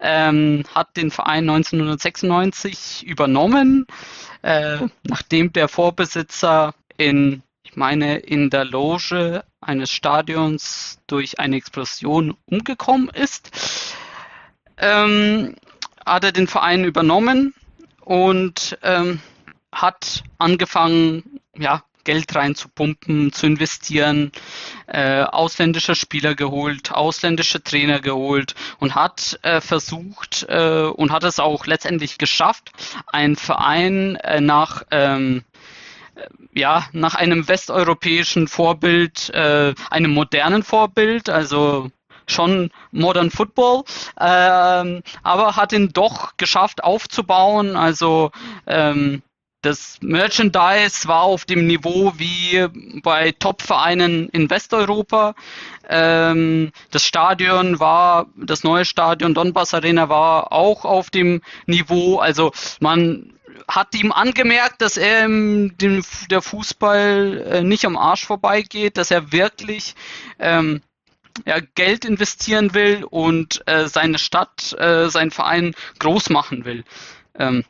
[0.00, 3.86] ähm, hat den Verein 1996 übernommen,
[4.42, 12.36] äh, nachdem der Vorbesitzer in, ich meine, in der Loge eines Stadions durch eine Explosion
[12.46, 13.50] umgekommen ist.
[14.76, 15.56] Ähm,
[16.04, 17.54] hat er den Verein übernommen
[18.00, 19.20] und ähm,
[19.72, 24.32] hat angefangen, ja, Geld reinzupumpen, zu investieren,
[24.86, 31.40] äh, ausländische Spieler geholt, ausländische Trainer geholt und hat äh, versucht äh, und hat es
[31.40, 32.70] auch letztendlich geschafft,
[33.06, 35.44] einen Verein äh, nach ähm,
[36.14, 41.90] äh, ja, nach einem westeuropäischen Vorbild, äh, einem modernen Vorbild, also
[42.26, 43.84] schon Modern Football,
[44.18, 47.76] ähm, aber hat ihn doch geschafft aufzubauen.
[47.76, 48.30] Also
[48.66, 49.22] ähm,
[49.64, 52.66] das Merchandise war auf dem Niveau wie
[53.02, 55.34] bei Top-Vereinen in Westeuropa.
[55.88, 62.18] Ähm, das Stadion war, das neue Stadion Donbass Arena war auch auf dem Niveau.
[62.18, 63.32] Also man
[63.66, 69.32] hat ihm angemerkt, dass er dem, der Fußball äh, nicht am Arsch vorbeigeht, dass er
[69.32, 69.94] wirklich
[70.38, 70.82] ähm,
[71.46, 76.84] ja, Geld investieren will und äh, seine Stadt, äh, seinen Verein groß machen will.
[77.38, 77.64] Ähm,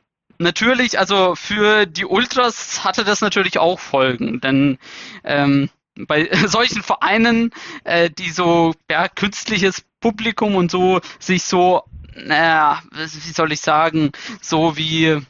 [0.45, 4.78] natürlich, also für die Ultras hatte das natürlich auch Folgen, denn
[5.24, 7.51] ähm, bei solchen Vereinen,
[7.82, 11.82] äh, die so ja, künstliches Publikum und so sich so,
[12.14, 15.20] naja, wie soll ich sagen, so wie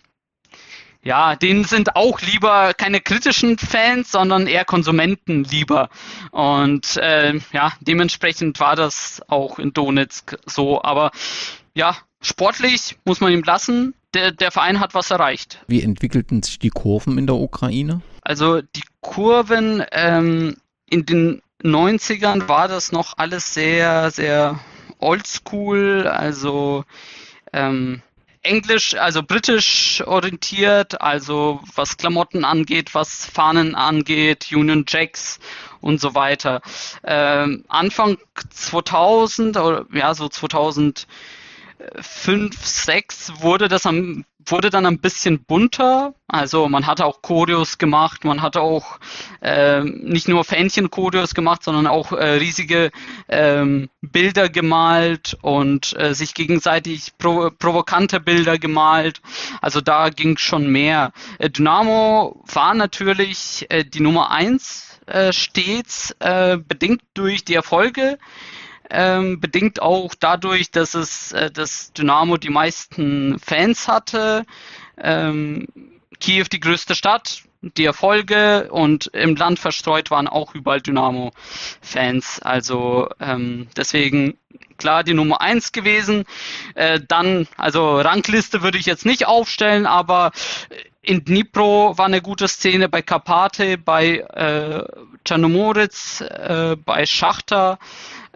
[1.04, 5.90] ja, denen sind auch lieber keine kritischen Fans, sondern eher Konsumenten lieber.
[6.30, 10.82] Und äh, ja, dementsprechend war das auch in Donetsk so.
[10.82, 11.10] Aber
[11.74, 13.94] ja, sportlich muss man ihm lassen.
[14.14, 15.58] Der, der Verein hat was erreicht.
[15.66, 18.00] Wie entwickelten sich die Kurven in der Ukraine?
[18.22, 20.56] Also die Kurven ähm,
[20.88, 24.60] in den 90ern war das noch alles sehr, sehr
[24.98, 26.06] oldschool.
[26.06, 26.84] Also
[27.52, 28.02] ähm,
[28.42, 35.40] englisch, also britisch orientiert, also was Klamotten angeht, was Fahnen angeht, Union Jacks
[35.80, 36.60] und so weiter.
[37.02, 38.18] Ähm, Anfang
[38.50, 40.28] 2000 oder ja so
[41.92, 46.14] 2005, 6 wurde das am wurde dann ein bisschen bunter.
[46.28, 48.98] Also man hatte auch Choreos gemacht, man hatte auch
[49.40, 52.90] äh, nicht nur Fähnchen-Choreos gemacht, sondern auch äh, riesige
[53.28, 59.20] ähm, Bilder gemalt und äh, sich gegenseitig pro provokante Bilder gemalt.
[59.60, 61.12] Also da ging schon mehr.
[61.38, 68.18] Äh, Dynamo war natürlich äh, die Nummer eins äh, stets, äh, bedingt durch die Erfolge
[68.90, 74.44] ähm, bedingt auch dadurch, dass es äh, das Dynamo die meisten Fans hatte.
[74.98, 75.66] Ähm,
[76.20, 82.40] Kiew die größte Stadt, die Erfolge und im Land verstreut waren auch überall Dynamo-Fans.
[82.40, 84.38] Also ähm, deswegen
[84.78, 86.24] klar die Nummer eins gewesen.
[86.74, 90.32] Äh, dann, also Rangliste würde ich jetzt nicht aufstellen, aber
[91.02, 94.84] in Dnipro war eine gute Szene, bei Karpate, bei äh,
[95.24, 97.78] Czarnomoritz, äh, bei Schachter.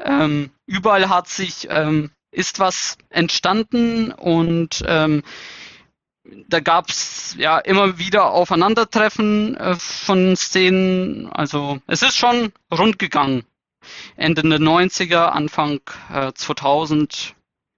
[0.05, 5.23] Ähm, überall hat sich, ähm, ist was entstanden und ähm,
[6.49, 11.31] da gab es ja immer wieder Aufeinandertreffen äh, von Szenen.
[11.33, 13.45] Also es ist schon rund gegangen.
[14.17, 15.81] Ende der 90er, Anfang
[16.13, 17.35] äh, 2000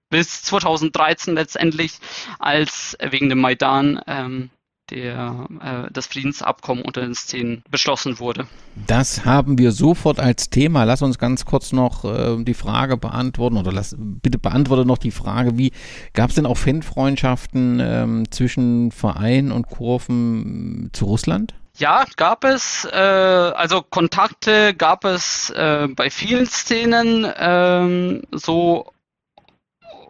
[0.09, 1.93] bis 2013 letztendlich,
[2.39, 4.49] als wegen dem Maidan ähm,
[4.91, 8.47] der, äh, das Friedensabkommen unter den Szenen beschlossen wurde.
[8.87, 10.83] Das haben wir sofort als Thema.
[10.83, 15.11] Lass uns ganz kurz noch äh, die Frage beantworten oder lass, bitte beantworte noch die
[15.11, 15.71] Frage, wie
[16.13, 21.55] gab es denn auch Fanfreundschaften ähm, zwischen Verein und Kurven zu Russland?
[21.77, 22.85] Ja, gab es.
[22.85, 27.25] Äh, also Kontakte gab es äh, bei vielen Szenen.
[27.37, 28.91] Ähm, so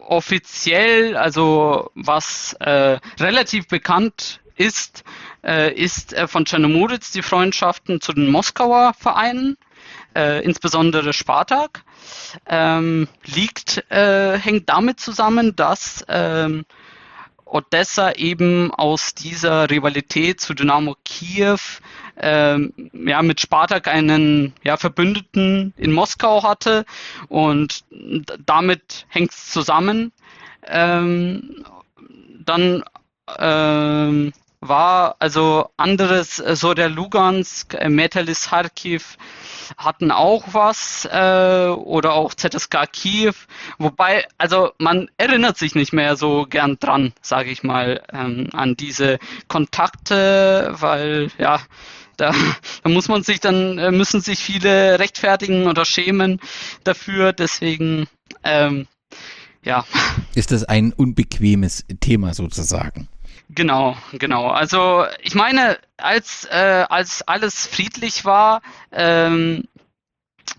[0.06, 5.04] offiziell, also was äh, relativ bekannt ist,
[5.44, 9.56] äh, ist äh, von Czernomoritz die Freundschaften zu den Moskauer Vereinen,
[10.14, 11.84] äh, insbesondere Spartak,
[12.46, 16.64] ähm, liegt, hängt damit zusammen, dass ähm,
[17.52, 21.58] Odessa eben aus dieser Rivalität zu Dynamo Kiew
[22.16, 26.84] ähm, ja, mit Spartak einen ja, Verbündeten in Moskau hatte
[27.28, 27.84] und
[28.46, 30.12] damit hängt es zusammen.
[30.66, 31.64] Ähm,
[32.44, 32.84] dann
[33.38, 34.32] ähm,
[34.62, 39.18] war also anderes, äh, so der Lugansk, äh, Metalis Kharkiv
[39.76, 43.34] hatten auch was äh, oder auch ZSK Kiew,
[43.78, 48.76] wobei, also man erinnert sich nicht mehr so gern dran, sage ich mal, ähm, an
[48.76, 51.60] diese Kontakte, weil ja,
[52.16, 52.32] da,
[52.84, 56.40] da muss man sich dann, äh, müssen sich viele rechtfertigen oder schämen
[56.84, 58.06] dafür, deswegen
[58.44, 58.86] ähm,
[59.64, 59.84] ja.
[60.34, 63.08] Ist das ein unbequemes Thema sozusagen?
[63.54, 64.48] Genau, genau.
[64.48, 69.64] Also ich meine, als, äh, als alles friedlich war, ähm,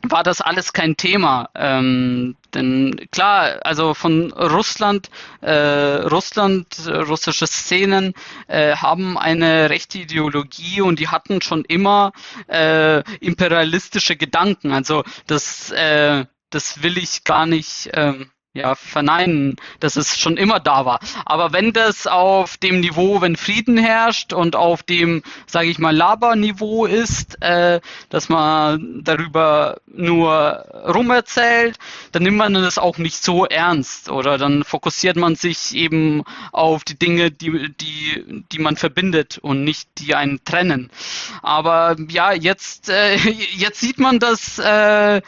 [0.03, 1.49] war das alles kein Thema.
[1.55, 5.09] Ähm, denn klar, also von Russland,
[5.41, 8.13] äh, Russland, russische Szenen
[8.47, 12.11] äh, haben eine rechte Ideologie und die hatten schon immer
[12.47, 14.71] äh, imperialistische Gedanken.
[14.71, 17.89] Also das, äh, das will ich gar nicht.
[17.93, 20.99] Ähm, ja, verneinen, dass es schon immer da war.
[21.25, 25.95] Aber wenn das auf dem Niveau, wenn Frieden herrscht und auf dem, sage ich mal,
[25.95, 31.77] Laberniveau ist, äh, dass man darüber nur rumerzählt,
[32.11, 36.83] dann nimmt man das auch nicht so ernst oder dann fokussiert man sich eben auf
[36.83, 40.91] die Dinge, die, die, die man verbindet und nicht die einen trennen.
[41.41, 43.15] Aber ja, jetzt, äh,
[43.55, 45.21] jetzt sieht man das, äh,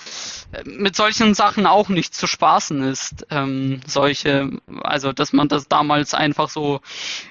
[0.65, 3.25] mit solchen Sachen auch nicht zu spaßen ist.
[3.29, 4.49] Ähm, solche,
[4.83, 6.81] also dass man das damals einfach so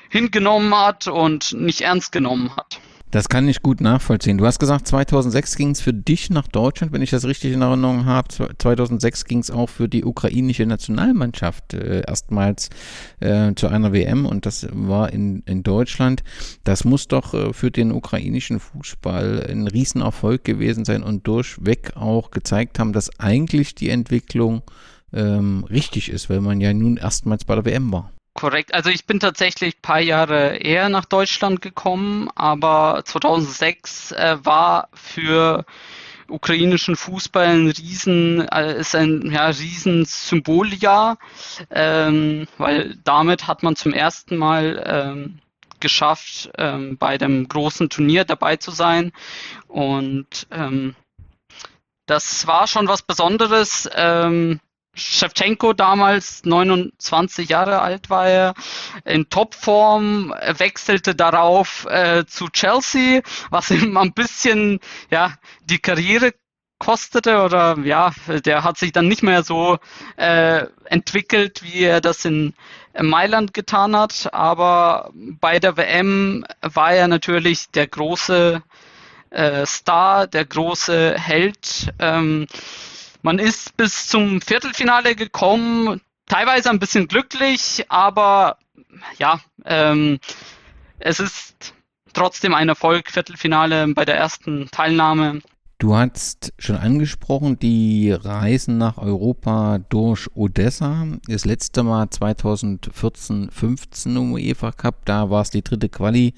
[0.09, 2.81] hingenommen hat und nicht ernst genommen hat.
[3.15, 4.39] Das kann ich gut nachvollziehen.
[4.39, 7.63] Du hast gesagt, 2006 ging es für dich nach Deutschland, wenn ich das richtig in
[7.63, 8.27] Erinnerung habe.
[8.59, 12.71] 2006 ging es auch für die ukrainische Nationalmannschaft äh, erstmals
[13.21, 16.25] äh, zu einer WM und das war in, in Deutschland.
[16.65, 22.33] Das muss doch äh, für den ukrainischen Fußball ein Riesenerfolg gewesen sein und durchweg auch
[22.33, 24.63] gezeigt haben, dass eigentlich die Entwicklung
[25.13, 28.11] ähm, richtig ist, weil man ja nun erstmals bei der WM war.
[28.35, 28.75] Korrekt.
[28.75, 34.89] Also ich bin tatsächlich ein paar Jahre eher nach Deutschland gekommen, aber 2006 äh, war
[34.93, 35.65] für
[36.29, 41.19] ukrainischen Fußball ein riesen, äh, ist ein ja, riesen Symboljahr,
[41.71, 45.39] ähm, weil damit hat man zum ersten Mal ähm,
[45.79, 49.13] geschafft, ähm, bei dem großen Turnier dabei zu sein
[49.69, 50.97] und ähm,
[52.07, 53.89] das war schon was Besonderes.
[53.95, 54.61] Ähm,
[54.95, 58.55] Shevchenko damals 29 Jahre alt war er,
[59.05, 64.81] in Topform, wechselte darauf äh, zu Chelsea, was ihm ein bisschen
[65.11, 65.33] ja
[65.65, 66.33] die Karriere
[66.79, 68.13] kostete oder ja,
[68.45, 69.79] der hat sich dann nicht mehr so
[70.17, 72.55] äh, entwickelt, wie er das in
[72.99, 74.33] Mailand getan hat.
[74.33, 78.63] Aber bei der WM war er natürlich der große
[79.31, 81.93] äh, Star, der große Held.
[81.99, 82.47] Ähm,
[83.25, 88.59] man ist bis zum Viertelfinale gekommen, teilweise ein bisschen glücklich, aber
[89.19, 90.21] ja, ähm,
[90.99, 91.75] es ist
[92.13, 95.41] trotzdem ein Erfolg, Viertelfinale bei der ersten Teilnahme.
[95.79, 101.07] Du hast schon angesprochen, die Reisen nach Europa durch Odessa.
[101.27, 106.35] Das letzte Mal 2014-15 im UEFA Cup, da war es die dritte Quali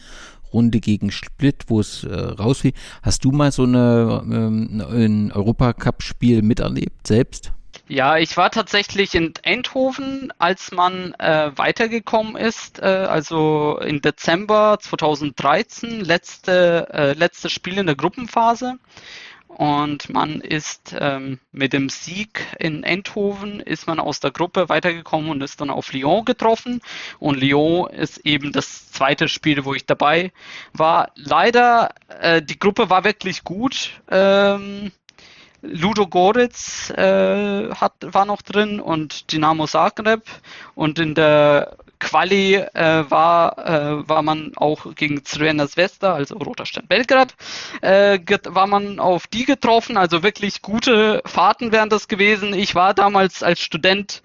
[0.57, 2.73] Runde gegen Split, wo es äh, rausfiel.
[3.03, 7.53] Hast du mal so eine, ähm, ein Europacup-Spiel miterlebt selbst?
[7.89, 14.79] Ja, ich war tatsächlich in Eindhoven, als man äh, weitergekommen ist, äh, also im Dezember
[14.81, 18.79] 2013, letzte, äh, letztes Spiel in der Gruppenphase
[19.49, 25.31] und man ist ähm, mit dem Sieg in Eindhoven ist man aus der Gruppe weitergekommen
[25.31, 26.81] und ist dann auf Lyon getroffen
[27.19, 30.33] und Lyon ist eben das zweite Spiel, wo ich dabei
[30.73, 31.11] war.
[31.15, 31.91] Leider
[32.21, 34.01] äh, die Gruppe war wirklich gut.
[34.11, 34.93] Ähm,
[35.63, 40.23] Ludo Goritz äh, hat, war noch drin und Dynamo Zagreb
[40.75, 46.67] und in der Quali äh, war, äh, war man auch gegen Crvena Zvezda, also Roter
[46.67, 47.35] Stern Belgrad,
[47.81, 52.55] äh, war man auf die getroffen, also wirklich gute Fahrten wären das gewesen.
[52.55, 54.23] Ich war damals als Student,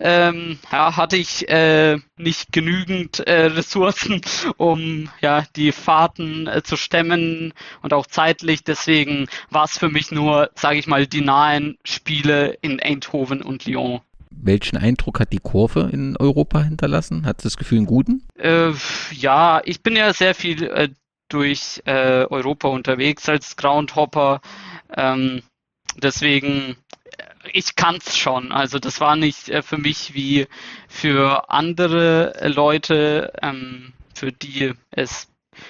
[0.00, 4.20] ähm, ja, hatte ich äh, nicht genügend äh, Ressourcen,
[4.56, 7.52] um ja die Fahrten äh, zu stemmen
[7.82, 8.64] und auch zeitlich.
[8.64, 13.64] Deswegen war es für mich nur, sage ich mal, die nahen Spiele in Eindhoven und
[13.66, 14.00] Lyon
[14.40, 17.26] welchen Eindruck hat die Kurve in Europa hinterlassen?
[17.26, 18.26] Hat das Gefühl einen guten?
[18.38, 18.72] Äh,
[19.12, 20.88] ja, ich bin ja sehr viel äh,
[21.28, 24.40] durch äh, Europa unterwegs als Groundhopper.
[24.96, 25.42] Ähm,
[25.96, 28.52] deswegen, äh, ich kann es schon.
[28.52, 30.46] Also das war nicht äh, für mich wie
[30.88, 35.28] für andere Leute, ähm, für die es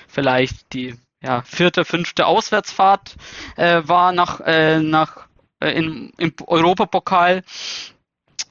[0.09, 3.17] vielleicht die ja, vierte, fünfte Auswärtsfahrt
[3.57, 5.27] äh, war nach, nach
[5.61, 7.43] in, im Europapokal.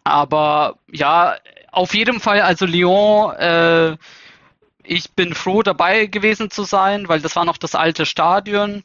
[0.03, 1.35] Aber ja,
[1.71, 3.97] auf jeden Fall, also Lyon, äh,
[4.83, 8.83] ich bin froh dabei gewesen zu sein, weil das war noch das alte Stadion.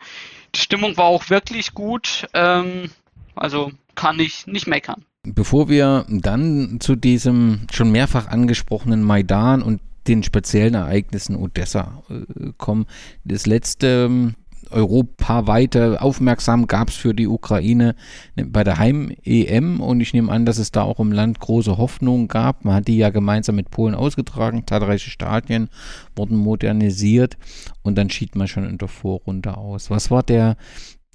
[0.54, 2.28] Die Stimmung war auch wirklich gut.
[2.34, 2.90] Ähm,
[3.34, 5.04] also kann ich nicht meckern.
[5.24, 12.52] Bevor wir dann zu diesem schon mehrfach angesprochenen Maidan und den speziellen Ereignissen Odessa äh,
[12.56, 12.86] kommen,
[13.24, 14.34] das letzte ähm,
[14.70, 17.94] europaweite aufmerksam gab es für die Ukraine
[18.36, 22.28] bei der Heim-EM und ich nehme an, dass es da auch im Land große Hoffnungen
[22.28, 22.64] gab.
[22.64, 25.68] Man hat die ja gemeinsam mit Polen ausgetragen, zahlreiche Stadien
[26.16, 27.36] wurden modernisiert
[27.82, 29.90] und dann schied man schon in der Vorrunde aus.
[29.90, 30.56] Was war der,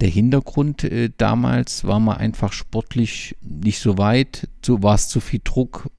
[0.01, 1.86] der Hintergrund äh, damals?
[1.86, 4.49] War man einfach sportlich nicht so weit?
[4.68, 5.89] War es zu viel Druck?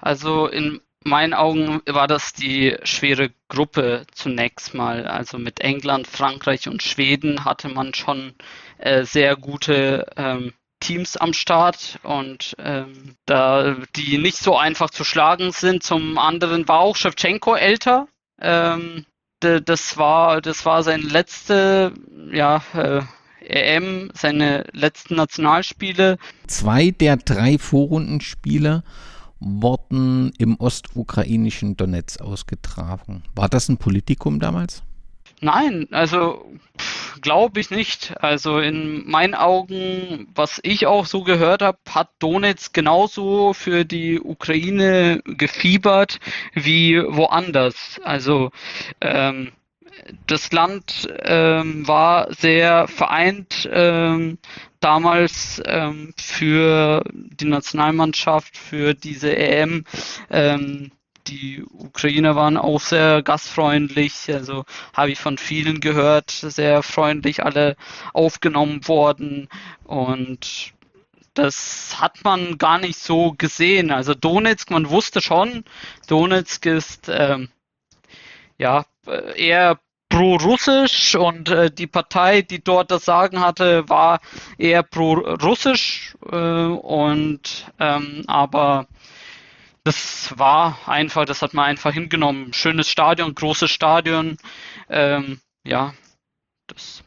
[0.00, 5.06] Also in meinen Augen war das die schwere Gruppe zunächst mal.
[5.06, 8.34] Also mit England, Frankreich und Schweden hatte man schon
[8.78, 15.04] äh, sehr gute ähm, Teams am Start und ähm, da die nicht so einfach zu
[15.04, 15.82] schlagen sind.
[15.82, 18.08] Zum anderen war auch Shevchenko älter.
[18.40, 19.06] Ähm,
[19.40, 21.92] das war das war sein letzte
[22.30, 23.02] ja äh,
[23.44, 26.18] EM, seine letzten Nationalspiele.
[26.46, 28.82] Zwei der drei Vorrundenspiele
[29.42, 33.22] wurden im ostukrainischen Donetsk ausgetragen.
[33.34, 34.82] War das ein Politikum damals?
[35.40, 36.46] Nein, also
[37.20, 38.14] glaube ich nicht.
[38.22, 44.20] Also in meinen Augen, was ich auch so gehört habe, hat Donetsk genauso für die
[44.20, 46.20] Ukraine gefiebert
[46.54, 48.00] wie woanders.
[48.04, 48.50] Also
[49.00, 49.50] ähm,
[50.26, 54.38] das Land ähm, war sehr vereint ähm,
[54.80, 59.84] damals ähm, für die Nationalmannschaft, für diese EM.
[60.30, 60.90] Ähm,
[61.28, 67.76] die Ukrainer waren auch sehr gastfreundlich, also habe ich von vielen gehört, sehr freundlich alle
[68.12, 69.48] aufgenommen worden
[69.84, 70.72] und
[71.34, 73.90] das hat man gar nicht so gesehen.
[73.90, 75.64] Also Donetsk, man wusste schon,
[76.08, 77.48] Donetsk ist ähm,
[78.58, 79.78] ja eher
[80.08, 84.20] pro-russisch und äh, die Partei, die dort das Sagen hatte, war
[84.58, 88.86] eher pro-russisch äh, und ähm, aber
[89.84, 92.52] das war einfach, das hat man einfach hingenommen.
[92.52, 94.36] Schönes Stadion, großes Stadion.
[94.88, 95.94] Ähm, ja,
[96.66, 97.02] das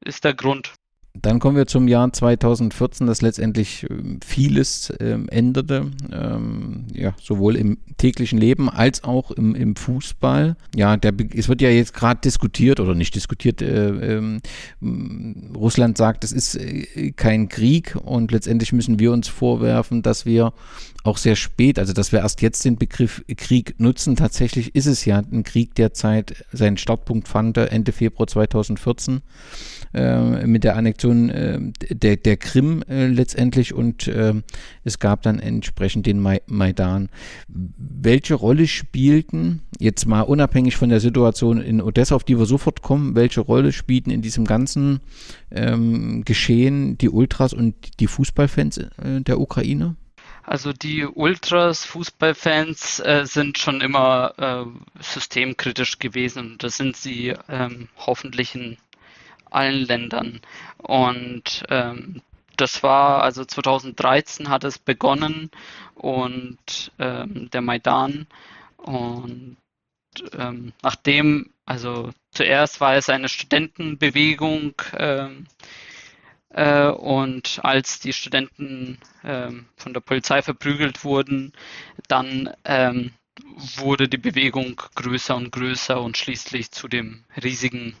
[0.00, 0.72] ist der Grund.
[1.16, 7.54] Dann kommen wir zum Jahr 2014, das letztendlich ähm, vieles ähm, änderte, ähm, ja, sowohl
[7.54, 10.56] im täglichen Leben als auch im, im Fußball.
[10.74, 13.62] Ja, der, es wird ja jetzt gerade diskutiert oder nicht diskutiert.
[13.62, 14.40] Äh, äh,
[15.54, 20.52] Russland sagt, es ist äh, kein Krieg und letztendlich müssen wir uns vorwerfen, dass wir
[21.04, 24.16] auch sehr spät, also dass wir erst jetzt den Begriff Krieg nutzen.
[24.16, 29.20] Tatsächlich ist es ja ein Krieg, der Zeit seinen Startpunkt fand, Ende Februar 2014
[29.92, 31.58] äh, mit der Annexion äh,
[31.90, 34.34] der, der Krim äh, letztendlich und äh,
[34.84, 37.08] es gab dann entsprechend den Mai Maidan.
[37.48, 42.82] Welche Rolle spielten, jetzt mal unabhängig von der Situation in Odessa, auf die wir sofort
[42.82, 45.00] kommen, welche Rolle spielten in diesem ganzen
[45.50, 49.96] ähm, Geschehen die Ultras und die Fußballfans äh, der Ukraine?
[50.46, 57.88] Also die Ultras, Fußballfans äh, sind schon immer äh, systemkritisch gewesen das sind sie ähm,
[57.96, 58.76] hoffentlich in
[59.54, 60.40] allen Ländern.
[60.78, 62.22] Und ähm,
[62.56, 65.50] das war, also 2013 hat es begonnen
[65.94, 68.26] und ähm, der Maidan
[68.76, 69.56] und
[70.38, 75.46] ähm, nachdem, also zuerst war es eine Studentenbewegung, ähm,
[76.54, 81.52] äh, und als die Studenten ähm, von der Polizei verprügelt wurden,
[82.08, 83.12] dann ähm,
[83.76, 87.96] wurde die Bewegung größer und größer und schließlich zu dem riesigen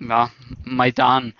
[0.00, 0.30] ja,
[0.64, 1.34] Maidan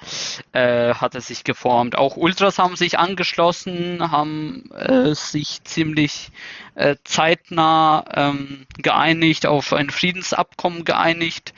[0.52, 1.96] äh, hat er sich geformt.
[1.96, 6.30] Auch Ultras haben sich angeschlossen, haben äh, sich ziemlich
[6.74, 11.52] äh, zeitnah ähm, geeinigt, auf ein Friedensabkommen geeinigt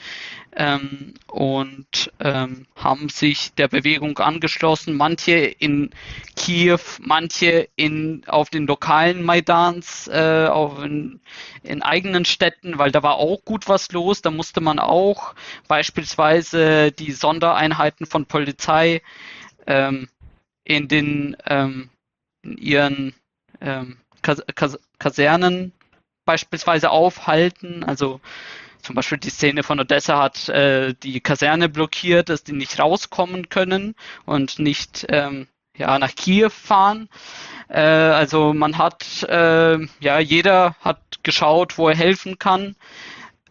[0.55, 4.95] ähm, und ähm, haben sich der Bewegung angeschlossen.
[4.95, 5.91] Manche in
[6.35, 11.19] Kiew, manche in, auf den lokalen Maidans, äh, auf in,
[11.63, 14.21] in eigenen Städten, weil da war auch gut was los.
[14.21, 15.35] Da musste man auch
[15.67, 19.01] beispielsweise die Sondereinheiten von Polizei
[19.67, 20.07] ähm,
[20.63, 21.89] in den ähm,
[22.43, 23.13] in ihren
[23.61, 25.73] ähm, Kas Kas Kasernen
[26.25, 27.83] beispielsweise aufhalten.
[27.83, 28.21] Also
[28.85, 33.49] zum Beispiel die Szene von Odessa hat äh, die Kaserne blockiert, dass die nicht rauskommen
[33.49, 37.09] können und nicht ähm, ja, nach Kiew fahren.
[37.67, 42.75] Äh, also man hat, äh, ja, jeder hat geschaut, wo er helfen kann.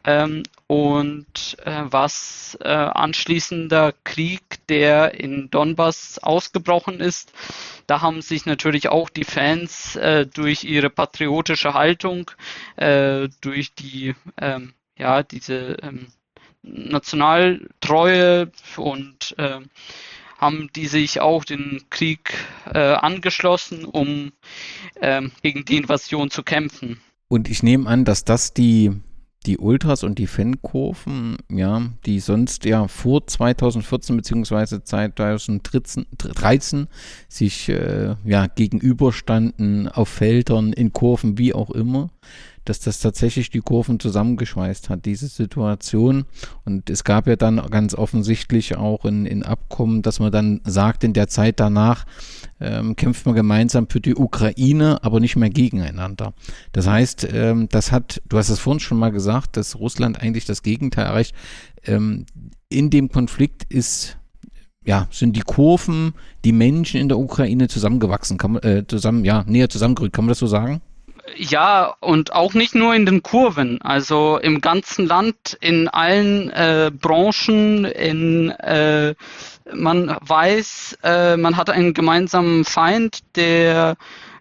[0.07, 7.33] Ähm, und äh, was äh, anschließender Krieg, der in Donbass ausgebrochen ist,
[7.87, 12.31] da haben sich natürlich auch die Fans äh, durch ihre patriotische Haltung,
[12.77, 16.07] äh, durch die ähm, ja, diese ähm,
[16.63, 19.61] Nationaltreue und äh,
[20.39, 22.35] haben die sich auch den Krieg
[22.73, 24.33] äh, angeschlossen, um
[24.97, 27.01] äh, gegen die Invasion zu kämpfen.
[27.29, 28.93] Und ich nehme an, dass das die,
[29.47, 34.83] die Ultras und die Fankurven, ja, die sonst ja vor 2014 bzw.
[34.83, 36.89] 2013
[37.29, 42.11] sich äh, ja gegenüberstanden auf Feldern, in Kurven, wie auch immer,
[42.65, 46.25] dass das tatsächlich die Kurven zusammengeschweißt hat, diese Situation.
[46.65, 51.05] Und es gab ja dann ganz offensichtlich auch in, in Abkommen, dass man dann sagt,
[51.05, 52.05] in der Zeit danach
[52.61, 56.35] ähm, kämpft man gemeinsam für die Ukraine, aber nicht mehr gegeneinander.
[56.73, 60.45] Das heißt, ähm, das hat, du hast es vorhin schon mal gesagt, dass Russland eigentlich
[60.45, 61.35] das Gegenteil erreicht.
[61.85, 62.27] Ähm,
[62.69, 64.19] in dem Konflikt ist
[64.87, 66.13] ja, sind die Kurven,
[66.45, 70.31] die Menschen in der Ukraine zusammengewachsen, kann man, äh, zusammen, ja, näher zusammengerückt, kann man
[70.31, 70.83] das so sagen?
[71.37, 76.91] Ja, und auch nicht nur in den Kurven, also im ganzen Land, in allen äh,
[76.93, 79.15] Branchen, in äh,
[79.73, 83.97] man weiß, äh, man hat einen gemeinsamen Feind, der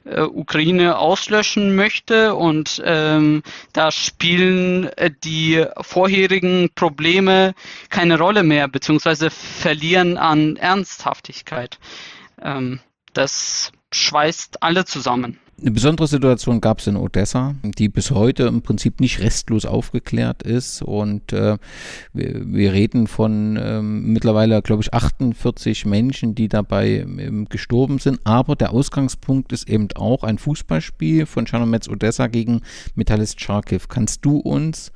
[0.05, 7.53] äh, Ukraine auslöschen möchte und ähm, da spielen äh, die vorherigen Probleme
[7.89, 11.79] keine Rolle mehr, beziehungsweise verlieren an Ernsthaftigkeit.
[12.41, 12.81] Ähm,
[13.13, 15.39] das schweißt alle zusammen.
[15.62, 20.43] Eine besondere Situation gab es in Odessa, die bis heute im Prinzip nicht restlos aufgeklärt
[20.43, 20.82] ist.
[20.82, 21.58] Und äh,
[22.12, 28.20] wir, wir, reden von ähm, mittlerweile, glaube ich, 48 Menschen, die dabei ähm, gestorben sind.
[28.24, 32.62] Aber der Ausgangspunkt ist eben auch ein Fußballspiel von Chernomets Odessa gegen
[32.95, 33.82] Metallist Charkiw.
[33.88, 34.91] Kannst du uns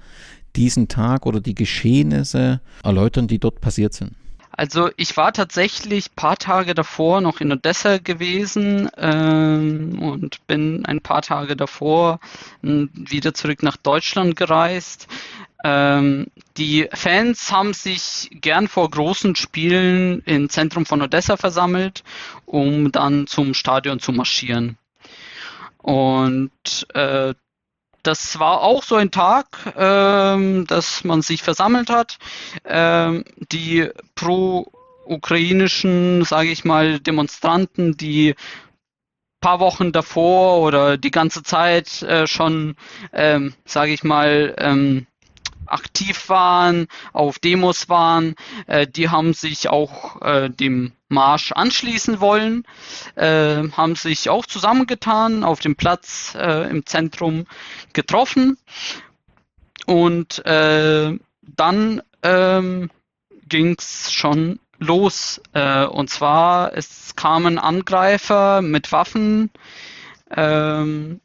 [0.55, 4.13] diesen Tag oder die Geschehnisse erläutern, die dort passiert sind?
[4.57, 10.99] Also ich war tatsächlich paar Tage davor noch in Odessa gewesen ähm, und bin ein
[10.99, 12.19] paar Tage davor
[12.63, 15.07] hm, wieder zurück nach Deutschland gereist.
[15.63, 16.25] Ähm,
[16.57, 22.03] die Fans haben sich gern vor großen Spielen im Zentrum von Odessa versammelt,
[22.47, 24.79] um dann zum Stadion zu marschieren.
[25.77, 27.35] Und äh,
[28.07, 32.17] das war auch so ein Tag, ähm, dass man sich versammelt hat.
[32.63, 38.35] Ähm, die pro-ukrainischen, sage ich mal, Demonstranten, die
[39.41, 42.77] paar Wochen davor oder die ganze Zeit äh, schon,
[43.11, 45.05] ähm, sage ich mal, ähm,
[45.65, 48.35] aktiv waren, auf Demos waren,
[48.67, 52.65] äh, die haben sich auch äh, dem Marsch anschließen wollen,
[53.15, 57.45] äh, haben sich auch zusammengetan, auf dem Platz äh, im Zentrum
[57.93, 58.57] getroffen
[59.85, 62.89] und äh, dann ähm,
[63.47, 65.41] ging es schon los.
[65.53, 69.49] Äh, und zwar, es kamen Angreifer mit Waffen,
[70.29, 71.21] ähm,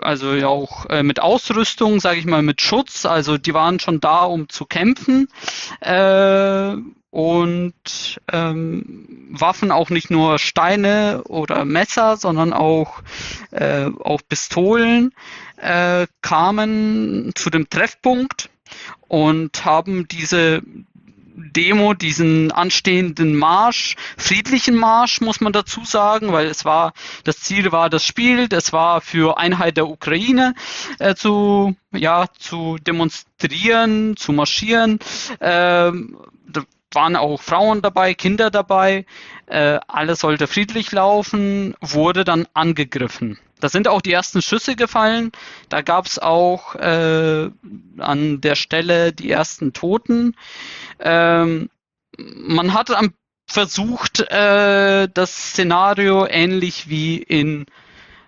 [0.00, 3.04] also ja auch äh, mit Ausrüstung, sage ich mal, mit Schutz.
[3.04, 5.28] Also die waren schon da, um zu kämpfen.
[5.80, 6.76] Äh,
[7.14, 13.02] und ähm, Waffen auch nicht nur Steine oder Messer, sondern auch,
[13.52, 15.12] äh, auch Pistolen
[15.56, 18.50] äh, kamen zu dem Treffpunkt
[19.06, 20.62] und haben diese
[21.36, 27.70] Demo, diesen anstehenden Marsch, friedlichen Marsch, muss man dazu sagen, weil es war, das Ziel
[27.70, 30.54] war das Spiel, das war für Einheit der Ukraine
[30.98, 34.98] äh, zu, ja, zu demonstrieren, zu marschieren.
[35.40, 36.18] Ähm,
[36.94, 39.06] waren auch Frauen dabei, Kinder dabei.
[39.46, 43.38] Äh, alles sollte friedlich laufen, wurde dann angegriffen.
[43.60, 45.32] Da sind auch die ersten Schüsse gefallen.
[45.68, 47.50] Da gab es auch äh,
[47.98, 50.36] an der Stelle die ersten Toten.
[51.00, 51.70] Ähm,
[52.18, 52.90] man hat
[53.46, 57.66] versucht, äh, das Szenario ähnlich wie in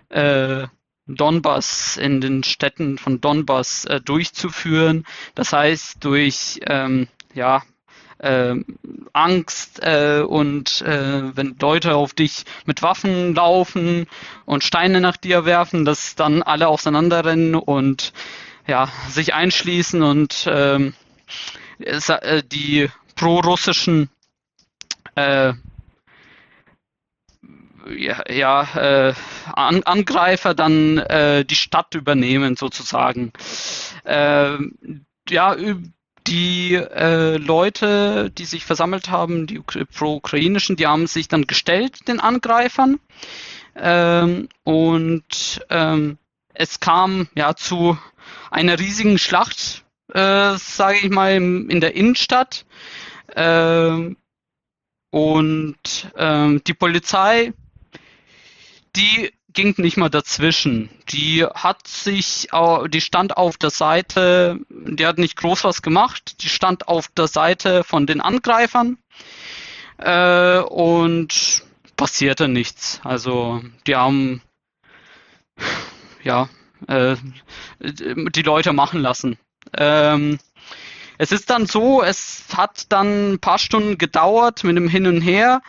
[0.09, 0.67] äh,
[1.07, 5.05] Donbass, in den Städten von Donbass äh, durchzuführen.
[5.35, 7.63] Das heißt, durch ähm, ja,
[8.19, 8.55] äh,
[9.13, 14.07] Angst äh, und äh, wenn Leute auf dich mit Waffen laufen
[14.45, 18.13] und Steine nach dir werfen, dass dann alle auseinanderrennen und
[18.67, 20.93] ja, sich einschließen und ähm,
[21.79, 24.09] äh, die pro-russischen
[25.15, 25.53] äh,
[27.95, 29.13] ja, ja äh,
[29.53, 33.31] An Angreifer dann äh, die Stadt übernehmen sozusagen.
[34.03, 34.57] Äh,
[35.29, 35.55] ja,
[36.27, 42.19] die äh, Leute, die sich versammelt haben, die pro-ukrainischen, die haben sich dann gestellt den
[42.19, 42.99] Angreifern
[43.75, 46.17] ähm, und ähm,
[46.53, 47.97] es kam ja zu
[48.51, 52.65] einer riesigen Schlacht äh, sage ich mal, in der Innenstadt.
[53.35, 54.15] Äh,
[55.09, 57.53] und äh, die Polizei,
[58.95, 60.89] die ging nicht mal dazwischen.
[61.09, 62.49] Die hat sich,
[62.89, 67.27] die stand auf der Seite, die hat nicht groß was gemacht, die stand auf der
[67.27, 68.97] Seite von den Angreifern
[69.97, 71.63] äh, und
[71.95, 73.01] passierte nichts.
[73.03, 74.41] Also die haben
[76.23, 76.49] ja
[76.87, 77.15] äh,
[77.79, 79.37] die Leute machen lassen.
[79.75, 80.39] Ähm,
[81.17, 85.21] es ist dann so, es hat dann ein paar Stunden gedauert mit dem Hin und
[85.21, 85.61] Her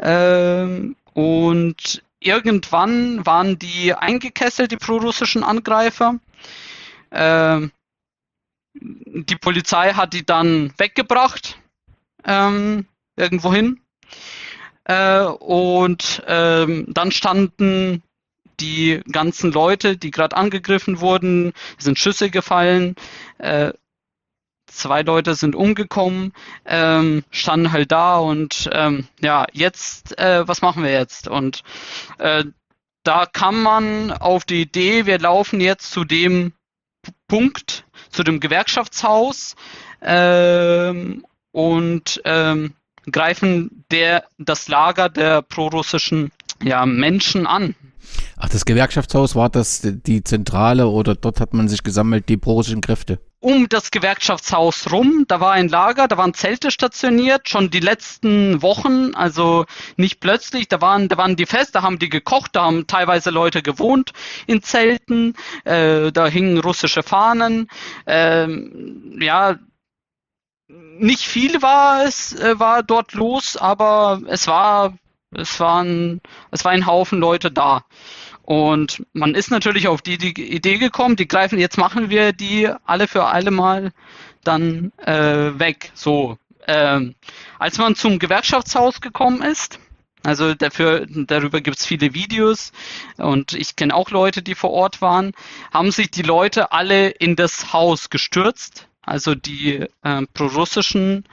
[0.00, 6.18] ähm, und irgendwann waren die eingekesselt, die prorussischen Angreifer.
[7.10, 7.72] Ähm,
[8.74, 11.58] die Polizei hat die dann weggebracht
[12.24, 12.86] ähm,
[13.16, 13.80] irgendwohin
[14.84, 18.02] äh, und ähm, dann standen
[18.60, 22.96] die ganzen Leute, die gerade angegriffen wurden, sind Schüsse gefallen,
[23.38, 23.72] äh,
[24.66, 26.32] zwei Leute sind umgekommen,
[26.64, 31.28] ähm, standen halt da und ähm, ja, jetzt, äh, was machen wir jetzt?
[31.28, 31.62] Und
[32.18, 32.44] äh,
[33.02, 36.52] da kann man auf die Idee, wir laufen jetzt zu dem
[37.28, 39.54] Punkt, zu dem Gewerkschaftshaus
[40.02, 42.74] ähm, und ähm,
[43.10, 47.74] greifen der, das Lager der prorussischen ja, Menschen an.
[48.36, 52.80] Ach, das Gewerkschaftshaus war das die Zentrale oder dort hat man sich gesammelt, die prorussischen
[52.80, 53.20] Kräfte?
[53.38, 58.62] Um das Gewerkschaftshaus rum, da war ein Lager, da waren Zelte stationiert, schon die letzten
[58.62, 59.66] Wochen, also
[59.96, 63.30] nicht plötzlich, da waren, da waren die fest, da haben die gekocht, da haben teilweise
[63.30, 64.12] Leute gewohnt
[64.46, 65.34] in Zelten,
[65.64, 67.68] äh, da hingen russische Fahnen,
[68.06, 69.58] ähm, ja,
[70.68, 74.94] nicht viel war es, äh, war dort los, aber es war
[75.32, 76.20] es waren,
[76.50, 77.84] es war ein Haufen Leute da.
[78.46, 82.70] Und man ist natürlich auf die, die Idee gekommen, die greifen, jetzt machen wir die
[82.84, 83.90] alle für alle mal
[84.44, 85.90] dann äh, weg.
[85.94, 86.38] So,
[86.68, 87.16] ähm,
[87.58, 89.80] als man zum Gewerkschaftshaus gekommen ist,
[90.22, 92.70] also dafür, darüber gibt es viele Videos
[93.16, 95.32] und ich kenne auch Leute, die vor Ort waren,
[95.72, 98.88] haben sich die Leute alle in das Haus gestürzt.
[99.02, 101.24] Also die äh, prorussischen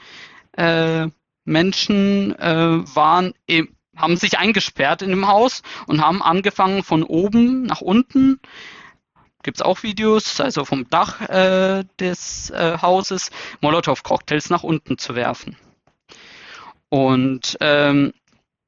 [0.58, 1.08] äh,
[1.46, 7.64] Menschen äh, waren im, haben sich eingesperrt in dem Haus und haben angefangen von oben
[7.64, 8.40] nach unten.
[9.44, 13.30] Gibt es auch Videos, also vom Dach äh, des äh, Hauses,
[13.62, 15.58] Molotow-Cocktails nach unten zu werfen.
[16.90, 18.14] Und ähm,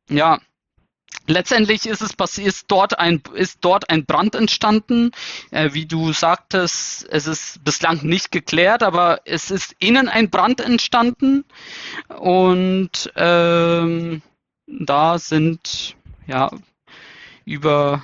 [0.10, 0.40] ja,
[1.28, 5.12] letztendlich ist es ist dort ein ist dort ein Brand entstanden.
[5.52, 10.60] Äh, wie du sagtest, es ist bislang nicht geklärt, aber es ist innen ein Brand
[10.60, 11.46] entstanden
[12.10, 14.22] und ähm,
[14.68, 15.96] da sind
[16.28, 16.52] ja
[17.46, 18.04] über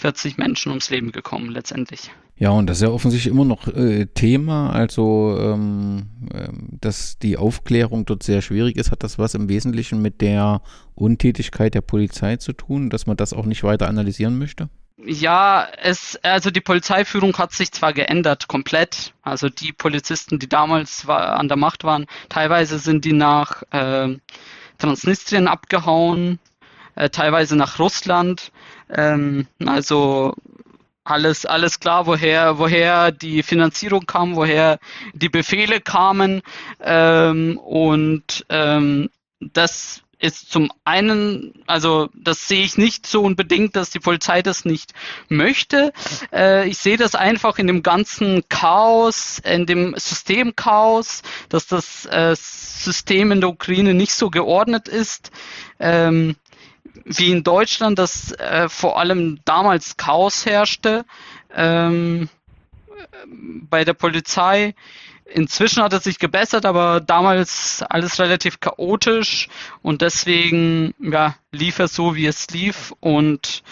[0.00, 2.10] 40 Menschen ums Leben gekommen letztendlich.
[2.36, 4.70] Ja, und das ist ja offensichtlich immer noch äh, Thema.
[4.70, 6.48] Also, ähm, äh,
[6.80, 10.60] dass die Aufklärung dort sehr schwierig ist, hat das was im Wesentlichen mit der
[10.96, 14.68] Untätigkeit der Polizei zu tun, dass man das auch nicht weiter analysieren möchte?
[15.04, 19.14] Ja, es, also die Polizeiführung hat sich zwar geändert, komplett.
[19.22, 24.16] Also die Polizisten, die damals war, an der Macht waren, teilweise sind die nach äh,
[24.82, 26.38] Transnistrien abgehauen,
[26.96, 28.52] äh, teilweise nach Russland.
[28.90, 30.34] Ähm, also
[31.04, 34.78] alles, alles klar, woher, woher die Finanzierung kam, woher
[35.14, 36.42] die Befehle kamen.
[36.80, 39.08] Ähm, und ähm,
[39.40, 44.64] das ist zum einen, also das sehe ich nicht so unbedingt, dass die Polizei das
[44.64, 44.94] nicht
[45.28, 45.92] möchte.
[46.32, 52.36] Äh, ich sehe das einfach in dem ganzen Chaos, in dem Systemchaos, dass das äh,
[52.36, 55.32] System in der Ukraine nicht so geordnet ist.
[55.80, 56.36] Ähm,
[57.04, 61.04] wie in Deutschland, dass äh, vor allem damals Chaos herrschte
[61.52, 62.28] ähm,
[63.26, 64.74] bei der Polizei.
[65.24, 69.48] Inzwischen hat es sich gebessert, aber damals alles relativ chaotisch
[69.80, 73.62] und deswegen ja, lief es so, wie es lief und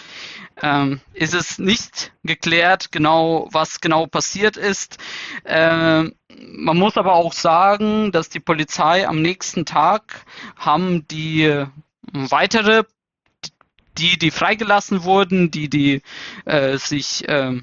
[0.62, 4.98] ähm, ist es nicht geklärt, genau was genau passiert ist.
[5.44, 10.24] Ähm, man muss aber auch sagen, dass die Polizei am nächsten Tag
[10.56, 11.64] haben die
[12.12, 12.84] weitere,
[13.98, 16.02] die, die freigelassen wurden, die, die
[16.44, 17.60] äh, sich äh,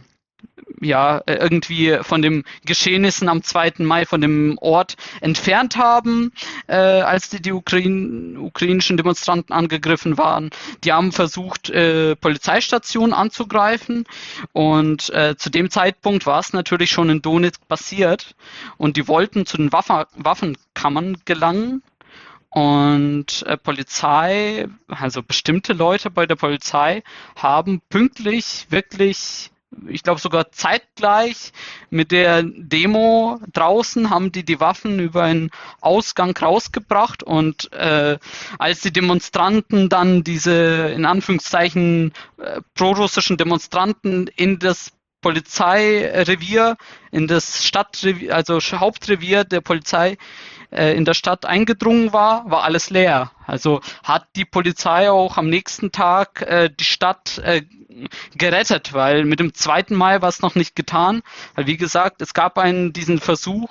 [0.82, 3.74] ja, äh, irgendwie von den Geschehnissen am 2.
[3.80, 6.32] Mai von dem Ort entfernt haben,
[6.68, 10.50] äh, als die, die Ukraine, ukrainischen Demonstranten angegriffen waren.
[10.84, 14.06] Die haben versucht, äh, Polizeistationen anzugreifen
[14.54, 18.36] und äh, zu dem Zeitpunkt war es natürlich schon in Donetsk passiert
[18.78, 21.82] und die wollten zu den Waffe, Waffenkammern gelangen
[22.50, 27.04] und äh, Polizei, also bestimmte Leute bei der Polizei
[27.36, 29.52] haben pünktlich wirklich
[29.88, 31.52] ich glaube sogar zeitgleich
[31.90, 35.52] mit der Demo draußen haben die die Waffen über einen
[35.82, 38.18] Ausgang rausgebracht und äh,
[38.60, 46.78] als die Demonstranten dann diese in Anführungszeichen äh, prorussischen Demonstranten in das Polizeirevier,
[47.12, 50.18] in das Stadtrevier, also Hauptrevier der Polizei
[50.72, 53.32] äh, in der Stadt eingedrungen war, war alles leer.
[53.48, 57.64] Also hat die Polizei auch am nächsten Tag äh, die Stadt äh,
[58.38, 59.86] gerettet, weil mit dem 2.
[59.90, 61.22] Mai war es noch nicht getan.
[61.56, 63.70] Weil wie gesagt, es gab einen diesen Versuch,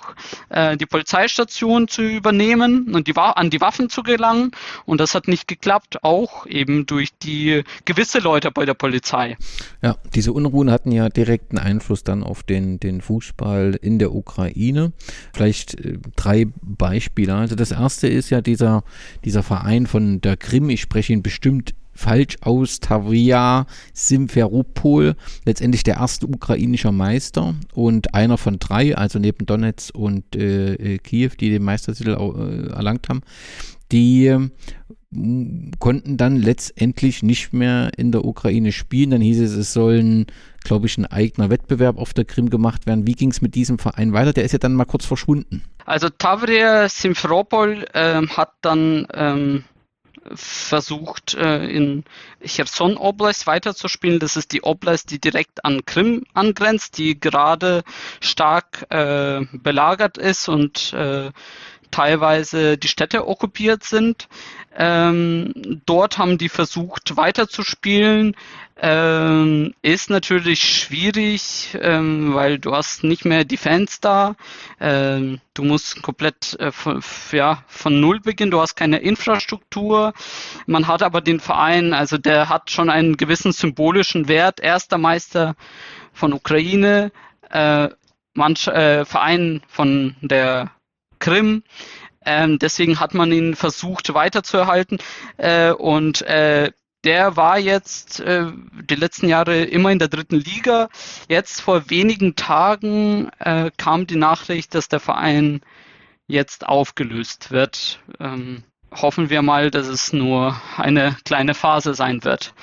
[0.49, 4.51] äh, die Polizeistation zu übernehmen und die an die Waffen zu gelangen
[4.85, 9.37] und das hat nicht geklappt, auch eben durch die gewisse Leute bei der Polizei.
[9.83, 14.93] Ja, diese Unruhen hatten ja direkten Einfluss dann auf den, den Fußball in der Ukraine.
[15.33, 17.35] Vielleicht äh, drei Beispiele.
[17.35, 18.85] Also das erste ist ja dieser,
[19.25, 25.97] dieser Verein von der Krim, ich spreche ihn bestimmt falsch aus, Tavria Simferopol, letztendlich der
[25.97, 31.51] erste ukrainische Meister und einer von drei, also neben Donetsk und äh, äh Kiew, die
[31.51, 33.23] den Meistertitel äh, erlangt haben,
[33.93, 34.51] die
[35.79, 39.11] konnten dann letztendlich nicht mehr in der Ukraine spielen.
[39.11, 40.27] Dann hieß es, es sollen,
[40.67, 43.07] glaube ich, ein eigener Wettbewerb auf der Krim gemacht werden.
[43.07, 44.33] Wie ging es mit diesem Verein weiter?
[44.33, 45.65] Der ist ja dann mal kurz verschwunden.
[45.85, 49.65] Also Tavria Simferopol ähm, hat dann ähm
[50.35, 52.05] versucht, äh, in
[52.45, 54.19] Cherson Oblast weiterzuspielen.
[54.19, 57.85] Das ist die Oblast, die direkt an Krim angrenzt, die gerade
[58.21, 61.31] stark äh, belagert ist und äh,
[61.91, 64.29] teilweise die Städte okkupiert sind.
[64.79, 68.37] Ähm, dort haben die versucht weiterzuspielen.
[68.79, 74.37] Ähm, ist natürlich schwierig, ähm, weil du hast nicht mehr die Fans da.
[74.79, 77.03] Ähm, du musst komplett äh, von,
[77.33, 78.51] ja, von Null beginnen.
[78.51, 80.13] Du hast keine Infrastruktur.
[80.67, 84.61] Man hat aber den Verein, also der hat schon einen gewissen symbolischen Wert.
[84.61, 85.55] Erster Meister
[86.13, 87.13] von Ukraine,
[87.49, 87.89] äh,
[88.35, 90.71] manch, äh, Verein von der
[91.19, 91.63] Krim.
[92.27, 94.99] Ähm, deswegen hat man ihn versucht weiterzuerhalten.
[95.39, 96.73] Äh, und äh,
[97.05, 98.47] der war jetzt äh,
[98.91, 100.89] die letzten Jahre immer in der dritten Liga.
[101.29, 105.61] Jetzt vor wenigen Tagen äh, kam die Nachricht, dass der Verein
[106.27, 108.01] jetzt aufgelöst wird.
[108.19, 112.55] Ähm, hoffen wir mal, dass es nur eine kleine Phase sein wird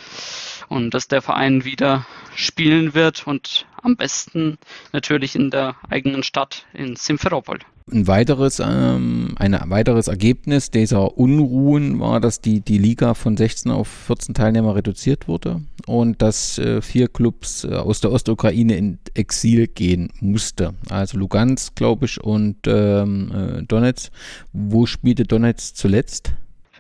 [0.69, 2.05] und dass der Verein wieder
[2.35, 4.57] spielen wird und am besten
[4.91, 7.59] natürlich in der eigenen Stadt in Simferopol.
[7.91, 13.73] Ein weiteres, ähm, ein weiteres Ergebnis dieser Unruhen war, dass die, die Liga von 16
[13.73, 18.99] auf 14 Teilnehmer reduziert wurde und dass äh, vier Clubs äh, aus der Ostukraine in
[19.15, 20.75] Exil gehen musste.
[20.89, 24.13] Also Lugansk, glaube ich, und ähm, äh, Donetsk.
[24.53, 26.31] Wo spielte Donetsk zuletzt?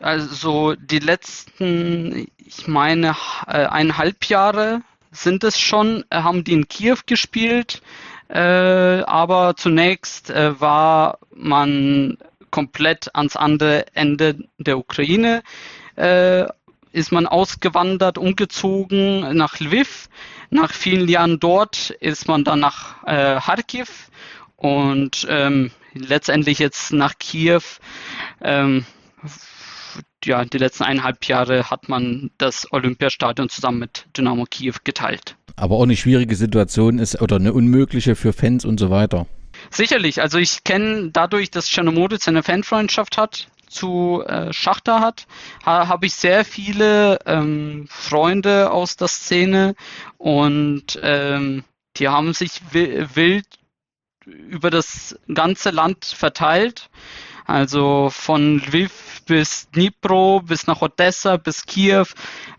[0.03, 3.15] Also die letzten, ich meine,
[3.47, 4.81] äh, eineinhalb Jahre
[5.11, 7.81] sind es schon, äh, haben die in Kiew gespielt.
[8.27, 12.17] Äh, aber zunächst war man
[12.51, 15.43] komplett ans andere Ende der Ukraine.
[16.91, 20.09] Ist man ausgewandert, umgezogen nach Lviv.
[20.49, 24.09] Nach vielen Jahren dort ist man dann nach äh, Kharkiv
[24.55, 27.61] und ähm, letztendlich jetzt nach Kiew.
[28.41, 28.85] Ähm,
[30.25, 35.35] ja, die letzten eineinhalb Jahre hat man das Olympiastadion zusammen mit Dynamo Kiew geteilt.
[35.55, 39.27] Aber auch eine schwierige Situation ist oder eine unmögliche für Fans und so weiter.
[39.69, 45.25] Sicherlich, also ich kenne dadurch, dass Chernomoditz eine Fanfreundschaft hat zu äh, Schachter hat,
[45.65, 49.75] ha, habe ich sehr viele ähm, Freunde aus der Szene
[50.17, 51.63] und ähm,
[51.97, 53.45] die haben sich wild
[54.25, 56.89] über das ganze Land verteilt.
[57.45, 62.05] Also von Lviv bis Dnipro, bis nach Odessa, bis Kiew,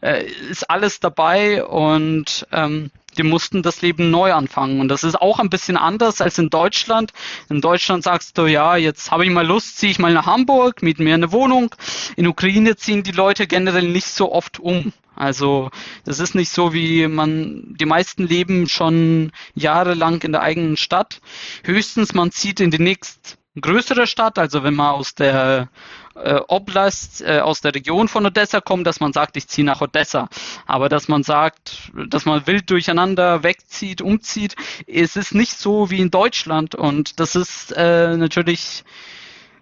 [0.01, 4.81] äh, ist alles dabei und ähm, die mussten das Leben neu anfangen.
[4.81, 7.13] Und das ist auch ein bisschen anders als in Deutschland.
[7.49, 10.83] In Deutschland sagst du, ja, jetzt habe ich mal Lust, ziehe ich mal nach Hamburg,
[10.83, 11.75] miete mir eine Wohnung.
[12.17, 14.93] In Ukraine ziehen die Leute generell nicht so oft um.
[15.17, 15.71] Also
[16.05, 21.21] das ist nicht so, wie man, die meisten leben schon jahrelang in der eigenen Stadt.
[21.63, 25.69] Höchstens man zieht in die nächst größere Stadt, also wenn man aus der
[26.17, 29.81] äh, Oblast, äh, aus der Region von Odessa kommt, dass man sagt, ich ziehe nach
[29.81, 30.29] Odessa.
[30.67, 36.01] Aber dass man sagt, dass man wild durcheinander wegzieht, umzieht, es ist nicht so wie
[36.01, 38.85] in Deutschland und das ist äh, natürlich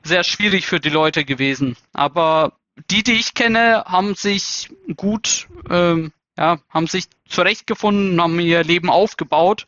[0.02, 1.76] sehr schwierig für die Leute gewesen.
[1.92, 2.54] Aber
[2.90, 8.90] die, die ich kenne, haben sich gut, ähm, ja, haben sich zurechtgefunden, haben ihr Leben
[8.90, 9.66] aufgebaut.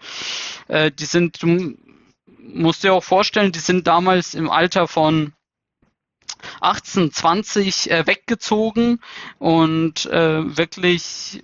[0.68, 1.43] Äh, die sind,
[2.53, 5.32] musst dir auch vorstellen, die sind damals im Alter von
[6.61, 9.01] 18, 20 äh, weggezogen
[9.38, 11.40] und äh, wirklich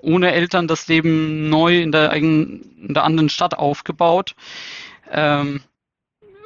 [0.00, 4.34] ohne Eltern das Leben neu in der eigenen, in der anderen Stadt aufgebaut.
[5.10, 5.60] Ähm,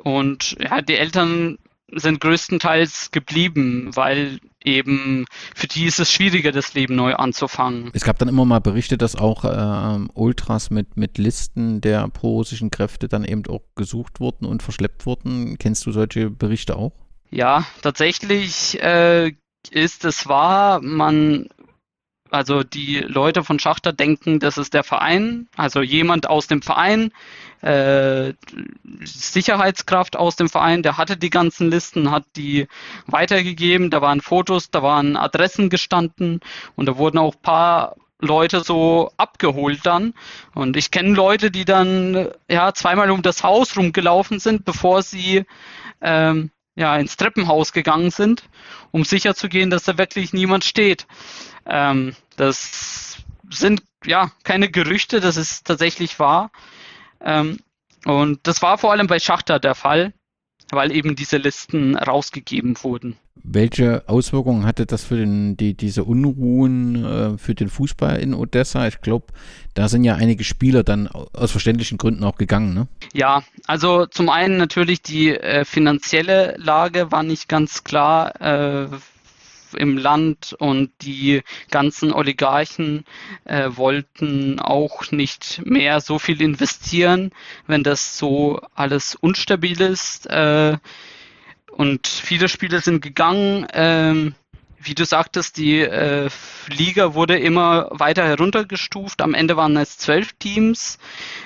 [0.03, 1.59] und ja, die Eltern
[1.91, 7.91] sind größtenteils geblieben, weil eben für die ist es schwieriger, das Leben neu anzufangen.
[7.95, 12.71] Es gab dann immer mal Berichte, dass auch äh, Ultras mit, mit Listen der pro-russischen
[12.71, 15.57] Kräfte dann eben auch gesucht wurden und verschleppt wurden.
[15.59, 16.93] Kennst du solche Berichte auch?
[17.31, 19.33] Ja, tatsächlich äh,
[19.71, 21.49] ist es wahr, man
[22.31, 27.13] also die Leute von Schachter denken, das ist der Verein, also jemand aus dem Verein,
[27.63, 28.33] äh,
[29.05, 32.69] Sicherheitskraft aus dem Verein, der hatte die ganzen Listen, hat die
[33.07, 36.41] weitergegeben, da waren Fotos, da waren Adressen gestanden
[36.75, 40.15] und da wurden auch ein paar Leute so abgeholt dann.
[40.55, 45.45] Und ich kenne Leute, die dann ja zweimal um das Haus rumgelaufen sind, bevor sie
[46.01, 48.49] ähm, ja, ins Treppenhaus gegangen sind,
[48.91, 51.07] um sicherzugehen, dass da wirklich niemand steht.
[51.67, 53.17] Ähm, das
[53.51, 56.51] sind ja keine Gerüchte, das ist tatsächlich wahr.
[57.21, 57.59] Ähm,
[58.05, 60.13] und das war vor allem bei Schachter der Fall,
[60.71, 63.17] weil eben diese Listen rausgegeben wurden.
[63.43, 68.89] Welche Auswirkungen hatte das für den, die, diese Unruhen äh, für den Fußball in Odessa?
[68.89, 69.27] Ich glaube,
[69.75, 72.89] da sind ja einige Spieler dann aus verständlichen Gründen auch gegangen, ne?
[73.13, 78.41] Ja, also zum einen natürlich die äh, finanzielle Lage war nicht ganz klar.
[78.41, 78.89] Äh,
[79.77, 83.05] im Land und die ganzen Oligarchen
[83.45, 87.31] äh, wollten auch nicht mehr so viel investieren,
[87.67, 90.27] wenn das so alles unstabil ist.
[90.27, 90.79] Äh,
[91.71, 93.67] und viele Spiele sind gegangen.
[93.73, 94.35] Ähm,
[94.79, 96.29] wie du sagtest, die äh,
[96.69, 99.23] Liga wurde immer weiter heruntergestuft.
[99.23, 100.99] Am Ende waren es zwölf Teams,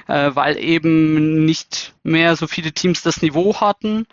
[0.08, 4.06] äh, weil eben nicht mehr so viele Teams das Niveau hatten,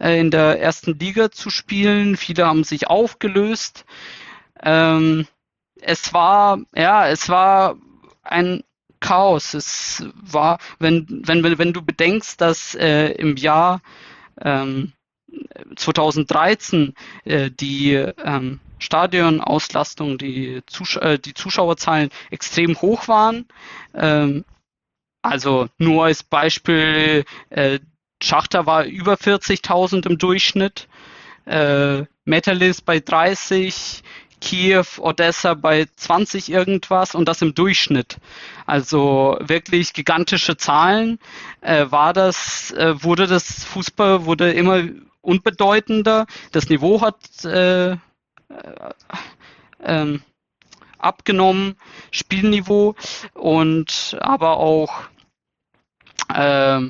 [0.00, 2.16] äh, in der ersten Liga zu spielen.
[2.16, 3.84] Viele haben sich aufgelöst.
[4.62, 5.26] Ähm,
[5.80, 7.76] es war, ja, es war
[8.22, 8.64] ein
[9.00, 9.54] Chaos.
[9.54, 13.82] Es war, wenn, wenn, wenn du bedenkst, dass äh, im Jahr
[14.40, 14.92] ähm,
[15.76, 23.46] 2013 äh, die ähm, Stadionauslastung, die, Zus äh, die Zuschauerzahlen extrem hoch waren.
[23.94, 24.44] Ähm,
[25.22, 27.78] also nur als Beispiel, äh,
[28.22, 30.88] Schachter war über 40.000 im Durchschnitt,
[31.46, 34.02] äh, Metalis bei 30,
[34.40, 38.18] Kiew, Odessa bei 20 irgendwas und das im Durchschnitt.
[38.66, 41.18] Also wirklich gigantische Zahlen.
[41.62, 44.82] Äh, war das, äh, wurde das Fußball wurde immer
[45.24, 46.26] unbedeutender.
[46.52, 47.96] Das Niveau hat äh, äh,
[49.82, 50.22] ähm,
[50.98, 51.76] abgenommen,
[52.10, 52.94] Spielniveau
[53.34, 55.02] und aber auch
[56.32, 56.80] äh,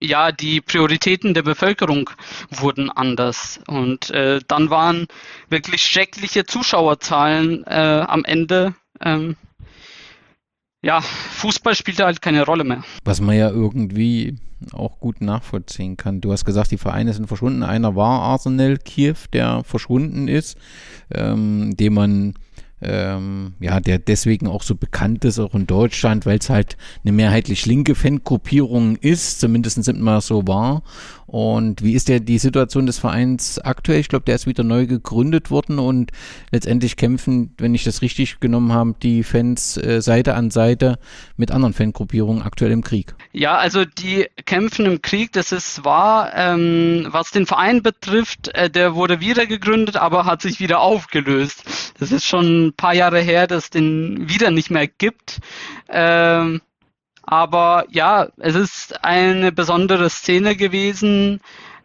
[0.00, 2.10] ja, die Prioritäten der Bevölkerung
[2.50, 3.60] wurden anders.
[3.66, 5.06] Und äh, dann waren
[5.48, 8.74] wirklich schreckliche Zuschauerzahlen äh, am Ende.
[9.00, 9.36] Ähm,
[10.84, 12.84] ja, Fußball spielte halt keine Rolle mehr.
[13.04, 14.36] Was man ja irgendwie
[14.72, 16.20] auch gut nachvollziehen kann.
[16.20, 17.62] Du hast gesagt, die Vereine sind verschwunden.
[17.62, 20.56] Einer war Arsenal Kiew, der verschwunden ist,
[21.12, 22.34] ähm, den man
[22.84, 27.12] ähm, ja, der deswegen auch so bekannt ist, auch in Deutschland, weil es halt eine
[27.12, 30.82] mehrheitlich linke Fangruppierung ist, zumindest immer so war.
[31.26, 33.98] Und wie ist der die Situation des Vereins aktuell?
[33.98, 36.12] Ich glaube, der ist wieder neu gegründet worden und
[36.52, 40.98] letztendlich kämpfen, wenn ich das richtig genommen habe, die Fans äh, Seite an Seite
[41.36, 43.14] mit anderen Fangruppierungen aktuell im Krieg.
[43.32, 46.30] Ja, also die kämpfen im Krieg, das ist wahr.
[46.36, 51.64] Ähm, was den Verein betrifft, äh, der wurde wieder gegründet, aber hat sich wieder aufgelöst.
[51.98, 55.40] Das ist schon paar Jahre her, dass es den wieder nicht mehr gibt.
[55.88, 56.60] Ähm,
[57.22, 61.40] aber ja, es ist eine besondere Szene gewesen,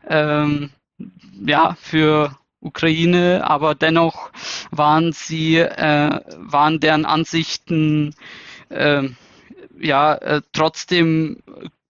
[0.08, 0.72] ähm,
[1.46, 4.32] ja, für Ukraine, aber dennoch
[4.72, 8.14] waren sie, äh, waren deren Ansichten
[8.70, 9.04] äh,
[9.80, 11.42] ja äh, trotzdem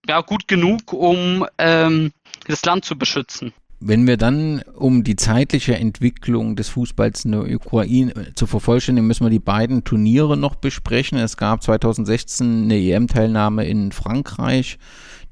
[0.06, 2.12] ja gut genug, um ähm,
[2.46, 3.52] das Land zu beschützen.
[3.82, 9.06] Wenn wir dann, um die zeitliche Entwicklung des Fußballs in der Ukraine äh, zu vervollständigen,
[9.06, 11.16] müssen wir die beiden Turniere noch besprechen.
[11.16, 14.78] Es gab 2016 eine EM-Teilnahme in Frankreich.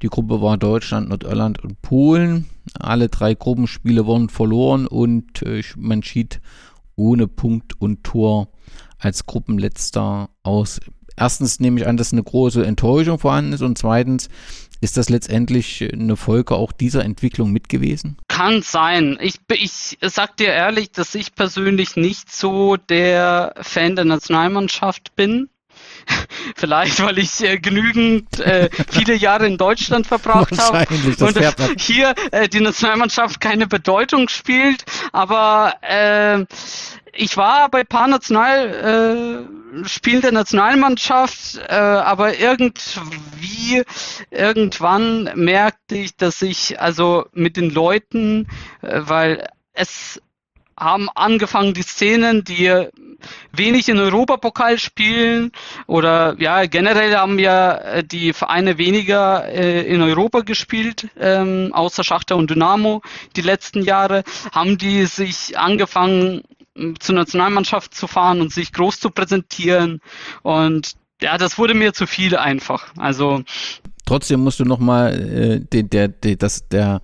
[0.01, 2.47] Die Gruppe war Deutschland, Nordirland und Polen.
[2.73, 6.41] Alle drei Gruppenspiele wurden verloren und äh, man schied
[6.95, 8.49] ohne Punkt und Tor
[8.97, 10.79] als Gruppenletzter aus.
[11.15, 14.27] Erstens nehme ich an, dass eine große Enttäuschung vorhanden ist und zweitens
[14.81, 18.17] ist das letztendlich eine Folge auch dieser Entwicklung mit gewesen?
[18.39, 19.17] Kann sein.
[19.19, 25.49] Ich, ich sag dir ehrlich, dass ich persönlich nicht so der Fan der Nationalmannschaft bin.
[26.55, 30.87] Vielleicht, weil ich äh, genügend äh, viele Jahre in Deutschland verbracht habe
[31.19, 31.37] und
[31.81, 34.85] hier äh, die Nationalmannschaft keine Bedeutung spielt.
[35.11, 36.45] Aber äh,
[37.13, 43.83] ich war bei paar Nationalspielen äh, der Nationalmannschaft, äh, aber irgendwie,
[44.31, 48.47] irgendwann merkte ich, dass ich also mit den Leuten,
[48.81, 50.21] äh, weil es
[50.77, 52.87] haben angefangen die Szenen, die
[53.51, 55.51] wenig in Europapokal spielen
[55.87, 62.03] oder ja generell haben ja äh, die Vereine weniger äh, in Europa gespielt, ähm, außer
[62.05, 63.01] Schachter und Dynamo
[63.35, 66.43] die letzten Jahre, haben die sich angefangen
[66.99, 70.01] zur Nationalmannschaft zu fahren und sich groß zu präsentieren.
[70.43, 72.93] Und ja, das wurde mir zu viel einfach.
[72.97, 73.43] Also
[74.05, 77.01] trotzdem musst du nochmal äh, der, der, der, das, der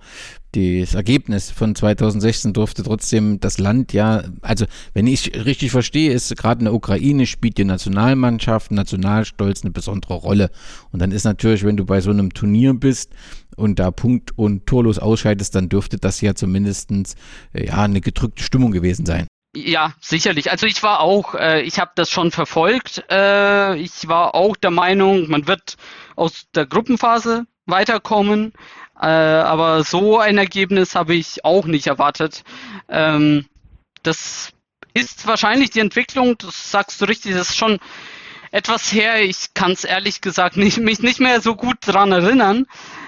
[0.56, 4.64] das Ergebnis von 2016 durfte trotzdem das Land ja, also
[4.94, 10.14] wenn ich richtig verstehe, ist gerade in der Ukraine spielt die Nationalmannschaft, Nationalstolz eine besondere
[10.14, 10.50] Rolle.
[10.92, 13.12] Und dann ist natürlich, wenn du bei so einem Turnier bist
[13.56, 16.90] und da Punkt und torlos ausscheidest, dann dürfte das ja zumindest
[17.52, 19.26] äh, ja, eine gedrückte Stimmung gewesen sein.
[19.56, 20.50] Ja, sicherlich.
[20.50, 23.02] Also ich war auch, äh, ich habe das schon verfolgt.
[23.10, 25.76] Äh, ich war auch der Meinung, man wird
[26.14, 28.52] aus der Gruppenphase weiterkommen.
[29.00, 32.44] Äh, aber so ein Ergebnis habe ich auch nicht erwartet.
[32.90, 33.46] Ähm,
[34.02, 34.52] das
[34.92, 37.78] ist wahrscheinlich die Entwicklung, das sagst du richtig, das ist schon
[38.50, 39.22] etwas her.
[39.22, 42.66] Ich kann es ehrlich gesagt nicht, mich nicht mehr so gut dran erinnern.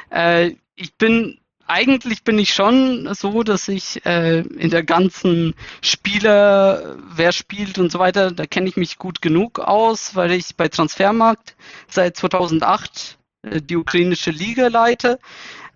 [0.09, 6.97] Äh, ich bin eigentlich bin ich schon so, dass ich äh, in der ganzen Spieler,
[7.15, 10.69] wer spielt und so weiter, da kenne ich mich gut genug aus, weil ich bei
[10.69, 11.57] Transfermarkt
[11.89, 15.19] seit 2008 äh, die ukrainische Liga leite.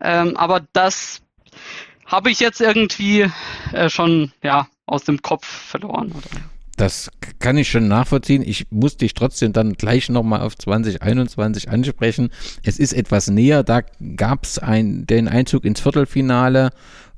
[0.01, 1.21] Ähm, aber das
[2.07, 3.31] habe ich jetzt irgendwie
[3.73, 6.13] äh, schon ja aus dem Kopf verloren.
[6.13, 6.41] Oder?
[6.83, 8.43] Das kann ich schon nachvollziehen.
[8.45, 12.31] Ich muss dich trotzdem dann gleich nochmal auf 2021 ansprechen.
[12.65, 13.63] Es ist etwas näher.
[13.63, 13.83] Da
[14.17, 16.71] gab es ein, den Einzug ins Viertelfinale.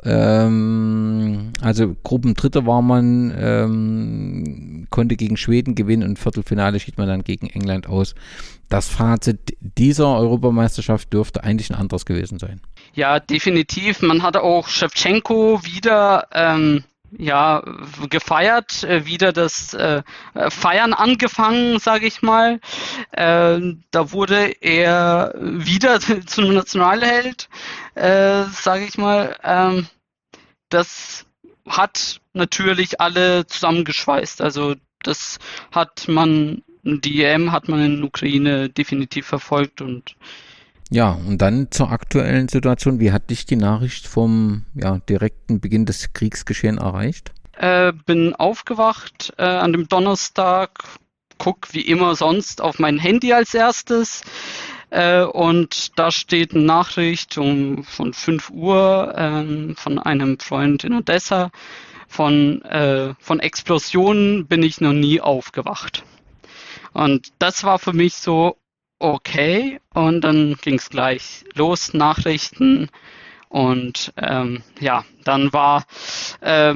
[0.05, 7.24] Ähm, also Gruppendritte war man, ähm, konnte gegen Schweden gewinnen und Viertelfinale schied man dann
[7.24, 8.15] gegen England aus.
[8.69, 12.61] Das Fazit dieser Europameisterschaft dürfte eigentlich ein anderes gewesen sein.
[12.93, 14.03] Ja, definitiv.
[14.03, 16.28] Man hatte auch Shevchenko wieder.
[16.32, 16.85] Ähm
[17.19, 17.62] ja,
[18.11, 20.03] gefeiert, äh, wieder das äh,
[20.49, 22.61] Feiern angefangen, sage ich mal.
[23.12, 23.61] Äh,
[23.91, 27.49] da wurde er wieder zum Nationalheld,
[27.95, 29.36] äh, sage ich mal.
[29.43, 29.86] Ähm,
[30.69, 31.27] das
[31.69, 34.41] hat natürlich alle zusammengeschweißt.
[34.41, 35.39] Also das
[35.70, 40.16] hat man, die EM hat man in Ukraine definitiv verfolgt und
[40.95, 43.01] ja, und dann zur aktuellen Situation.
[43.01, 47.33] Wie hat dich die Nachricht vom ja, direkten Beginn des Kriegsgeschehens erreicht?
[47.59, 50.85] Äh, bin aufgewacht äh, an dem Donnerstag,
[51.37, 54.23] guck wie immer sonst auf mein Handy als erstes
[54.91, 60.95] äh, und da steht eine Nachricht um, von 5 Uhr ähm, von einem Freund in
[60.95, 61.51] Odessa.
[62.07, 66.05] Von, äh, von Explosionen bin ich noch nie aufgewacht.
[66.93, 68.57] Und das war für mich so,
[69.05, 69.81] okay.
[69.93, 72.89] Und dann ging es gleich los, Nachrichten.
[73.49, 75.85] Und ähm, ja, dann war,
[76.41, 76.75] äh,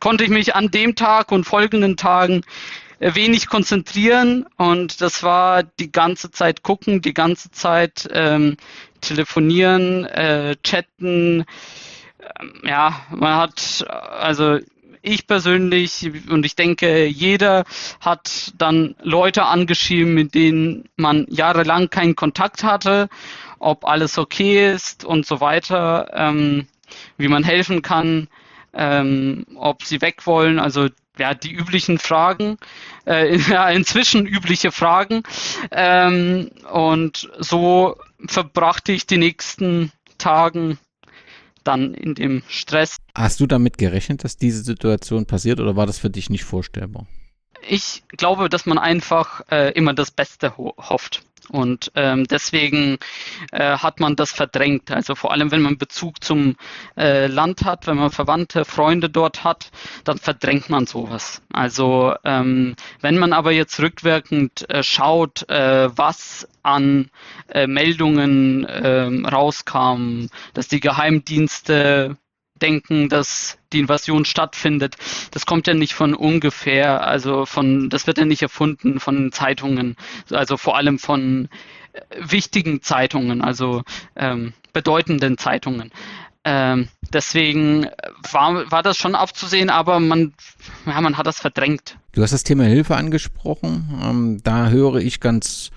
[0.00, 2.42] konnte ich mich an dem Tag und folgenden Tagen
[2.98, 8.56] äh, wenig konzentrieren und das war die ganze Zeit gucken, die ganze Zeit ähm,
[9.02, 11.44] telefonieren, äh, chatten.
[12.40, 14.58] Ähm, ja, man hat also
[15.06, 17.64] ich persönlich und ich denke, jeder
[18.00, 23.08] hat dann Leute angeschrieben, mit denen man jahrelang keinen Kontakt hatte,
[23.58, 26.66] ob alles okay ist und so weiter, ähm,
[27.16, 28.28] wie man helfen kann,
[28.74, 30.88] ähm, ob sie weg wollen, also
[31.18, 32.58] ja, die üblichen Fragen,
[33.06, 35.22] äh, ja, inzwischen übliche Fragen.
[35.70, 37.96] Ähm, und so
[38.26, 40.78] verbrachte ich die nächsten Tagen
[41.66, 42.96] dann in dem Stress.
[43.14, 47.06] Hast du damit gerechnet, dass diese Situation passiert oder war das für dich nicht vorstellbar?
[47.68, 51.22] Ich glaube, dass man einfach äh, immer das Beste ho hofft.
[51.48, 52.98] Und ähm, deswegen
[53.52, 54.90] äh, hat man das verdrängt.
[54.90, 56.56] Also vor allem, wenn man Bezug zum
[56.96, 59.70] äh, Land hat, wenn man Verwandte, Freunde dort hat,
[60.04, 61.42] dann verdrängt man sowas.
[61.52, 67.10] Also ähm, wenn man aber jetzt rückwirkend äh, schaut, äh, was an
[67.48, 72.16] äh, Meldungen äh, rauskam, dass die Geheimdienste
[72.62, 74.96] denken, dass die Invasion stattfindet.
[75.30, 79.96] Das kommt ja nicht von ungefähr, also von, das wird ja nicht erfunden von Zeitungen,
[80.30, 81.48] also vor allem von
[81.92, 83.82] äh, wichtigen Zeitungen, also
[84.16, 85.90] ähm, bedeutenden Zeitungen.
[86.44, 87.88] Ähm, deswegen
[88.30, 90.32] war, war das schon abzusehen, aber man,
[90.86, 91.98] ja, man hat das verdrängt.
[92.12, 94.00] Du hast das Thema Hilfe angesprochen.
[94.00, 95.70] Ähm, da höre ich ganz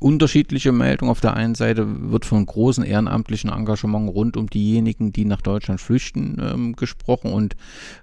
[0.00, 1.10] unterschiedliche Meldungen.
[1.10, 5.80] Auf der einen Seite wird von großen ehrenamtlichen Engagement rund um diejenigen, die nach Deutschland
[5.80, 7.32] flüchten, ähm, gesprochen.
[7.32, 7.56] Und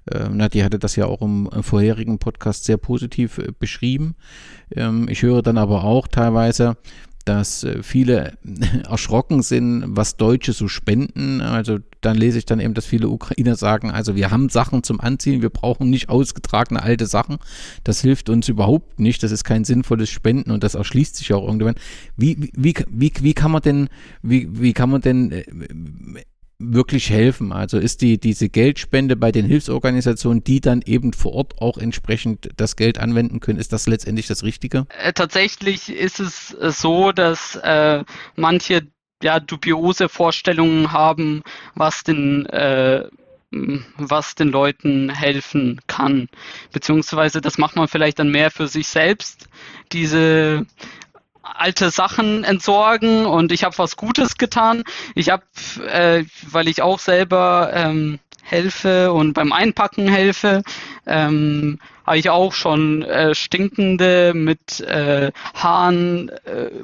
[0.05, 4.15] äh, Nadja hatte das ja auch im, im vorherigen Podcast sehr positiv äh, beschrieben.
[4.75, 6.77] Ähm, ich höre dann aber auch teilweise,
[7.23, 8.37] dass äh, viele
[8.89, 11.41] erschrocken sind, was Deutsche so spenden.
[11.41, 14.99] Also dann lese ich dann eben, dass viele Ukrainer sagen, also wir haben Sachen zum
[14.99, 17.37] Anziehen, wir brauchen nicht ausgetragene alte Sachen.
[17.83, 19.23] Das hilft uns überhaupt nicht.
[19.23, 21.75] Das ist kein sinnvolles Spenden und das erschließt sich auch irgendwann.
[22.17, 23.89] Wie, wie, wie, wie kann man denn,
[24.21, 25.43] wie, wie kann man denn äh,
[26.61, 27.51] wirklich helfen?
[27.51, 32.49] Also ist die, diese Geldspende bei den Hilfsorganisationen, die dann eben vor Ort auch entsprechend
[32.57, 34.85] das Geld anwenden können, ist das letztendlich das Richtige?
[35.03, 38.03] Äh, tatsächlich ist es äh, so, dass äh,
[38.35, 38.87] manche
[39.23, 41.43] ja dubiose Vorstellungen haben,
[41.75, 43.07] was den äh,
[43.97, 46.29] was den Leuten helfen kann.
[46.71, 49.49] Beziehungsweise das macht man vielleicht dann mehr für sich selbst,
[49.91, 50.65] diese
[51.55, 54.83] alte Sachen entsorgen und ich habe was Gutes getan.
[55.15, 55.43] Ich habe,
[55.87, 60.63] äh, weil ich auch selber ähm, helfe und beim Einpacken helfe,
[61.05, 66.83] ähm, habe ich auch schon äh, stinkende mit äh, Haaren äh,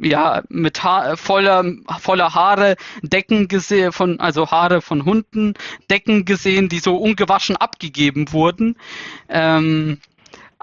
[0.00, 1.64] ja, mit ha voller,
[2.00, 5.54] voller Haare Decken gesehen, von, also Haare von Hunden,
[5.90, 8.76] Decken gesehen, die so ungewaschen abgegeben wurden.
[9.28, 9.98] Ähm,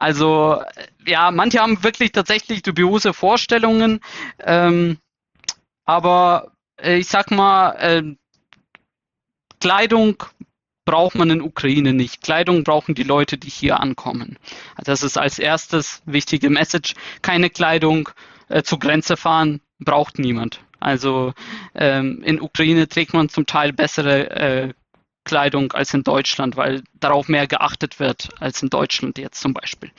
[0.02, 0.64] also
[1.06, 4.00] ja, manche haben wirklich tatsächlich dubiose Vorstellungen,
[4.40, 4.98] ähm,
[5.86, 8.16] aber äh, ich sag mal, äh,
[9.60, 10.24] Kleidung
[10.86, 12.24] braucht man in Ukraine nicht.
[12.24, 14.40] Kleidung brauchen die Leute, die hier ankommen.
[14.76, 16.96] Also das ist als erstes wichtige Message.
[17.22, 18.10] Keine Kleidung
[18.50, 20.62] äh, zur Grenze fahren braucht niemand.
[20.80, 21.36] Also
[21.76, 24.74] ähm, in Ukraine trägt man zum Teil bessere äh,
[25.24, 29.92] Kleidung als in Deutschland, weil darauf mehr geachtet wird als in Deutschland jetzt zum Beispiel.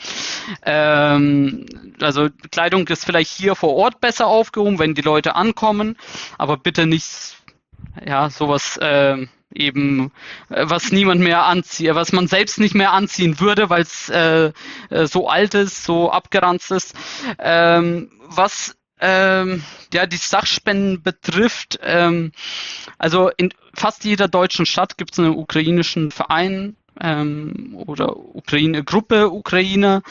[0.65, 1.67] Ähm,
[2.01, 5.97] also Kleidung ist vielleicht hier vor Ort besser aufgehoben, wenn die Leute ankommen,
[6.39, 7.37] aber bitte nicht
[8.05, 10.13] ja sowas äh, eben
[10.49, 14.53] was niemand mehr anzieht, was man selbst nicht mehr anziehen würde, weil es äh,
[14.91, 16.95] äh, so alt ist, so abgeranzt ist.
[17.39, 22.31] Ähm, was ähm, ja, die Sachspenden betrifft, ähm,
[22.99, 30.03] also in fast jeder deutschen Stadt gibt es einen ukrainischen Verein ähm, oder Ukraine-Gruppe Ukraine.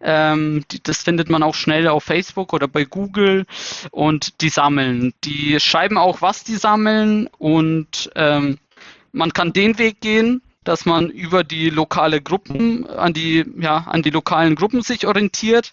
[0.00, 3.46] Ähm, die, das findet man auch schnell auf Facebook oder bei Google
[3.90, 5.12] und die sammeln.
[5.24, 8.58] Die schreiben auch, was die sammeln und ähm,
[9.10, 14.02] man kann den Weg gehen, dass man über die lokale Gruppen an die ja an
[14.02, 15.72] die lokalen Gruppen sich orientiert.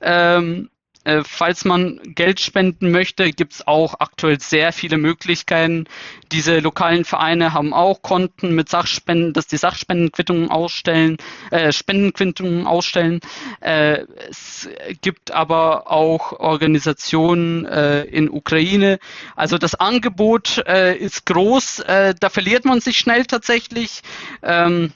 [0.00, 0.68] Ähm,
[1.04, 5.86] äh, falls man Geld spenden möchte, gibt es auch aktuell sehr viele Möglichkeiten.
[6.32, 11.16] Diese lokalen Vereine haben auch Konten mit Sachspenden, dass die Sachspendenquittungen ausstellen,
[11.50, 13.20] äh, Spendenquittungen ausstellen.
[13.60, 14.68] Äh, es
[15.00, 18.98] gibt aber auch Organisationen äh, in Ukraine.
[19.36, 21.80] Also das Angebot äh, ist groß.
[21.80, 24.02] Äh, da verliert man sich schnell tatsächlich.
[24.42, 24.92] Ähm,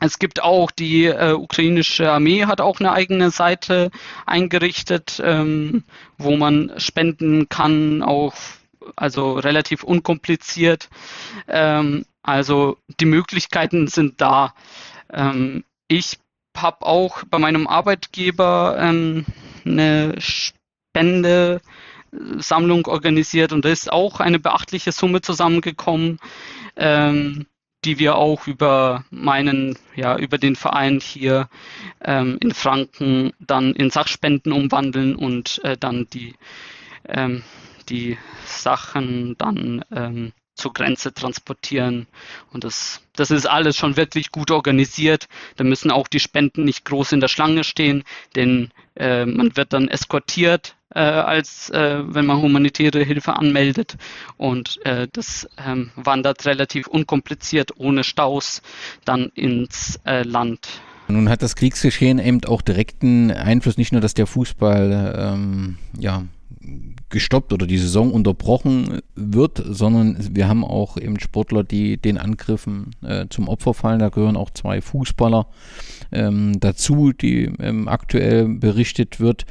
[0.00, 3.90] es gibt auch die äh, ukrainische Armee hat auch eine eigene Seite
[4.26, 5.84] eingerichtet, ähm,
[6.18, 8.34] wo man spenden kann, auch
[8.96, 10.90] also relativ unkompliziert.
[11.48, 14.54] Ähm, also die Möglichkeiten sind da.
[15.12, 16.18] Ähm, ich
[16.56, 19.24] habe auch bei meinem Arbeitgeber ähm,
[19.64, 26.18] eine Spendesammlung organisiert und da ist auch eine beachtliche Summe zusammengekommen.
[26.76, 27.46] Ähm,
[27.84, 31.48] die wir auch über meinen, ja, über den Verein hier
[32.02, 36.34] ähm, in Franken dann in Sachspenden umwandeln und äh, dann die,
[37.08, 37.42] ähm,
[37.88, 42.06] die Sachen dann ähm, zur Grenze transportieren.
[42.52, 45.26] Und das, das ist alles schon wirklich gut organisiert.
[45.56, 48.04] Da müssen auch die Spenden nicht groß in der Schlange stehen,
[48.36, 53.96] denn äh, man wird dann eskortiert äh, als äh, wenn man humanitäre Hilfe anmeldet.
[54.36, 58.62] Und äh, das ähm, wandert relativ unkompliziert, ohne Staus,
[59.04, 60.68] dann ins äh, Land.
[61.08, 66.24] Nun hat das Kriegsgeschehen eben auch direkten Einfluss, nicht nur, dass der Fußball ähm, ja,
[67.10, 72.90] gestoppt oder die Saison unterbrochen wird, sondern wir haben auch eben Sportler, die den Angriffen
[73.02, 73.98] äh, zum Opfer fallen.
[73.98, 75.46] Da gehören auch zwei Fußballer
[76.10, 79.46] ähm, dazu, die ähm, aktuell berichtet wird.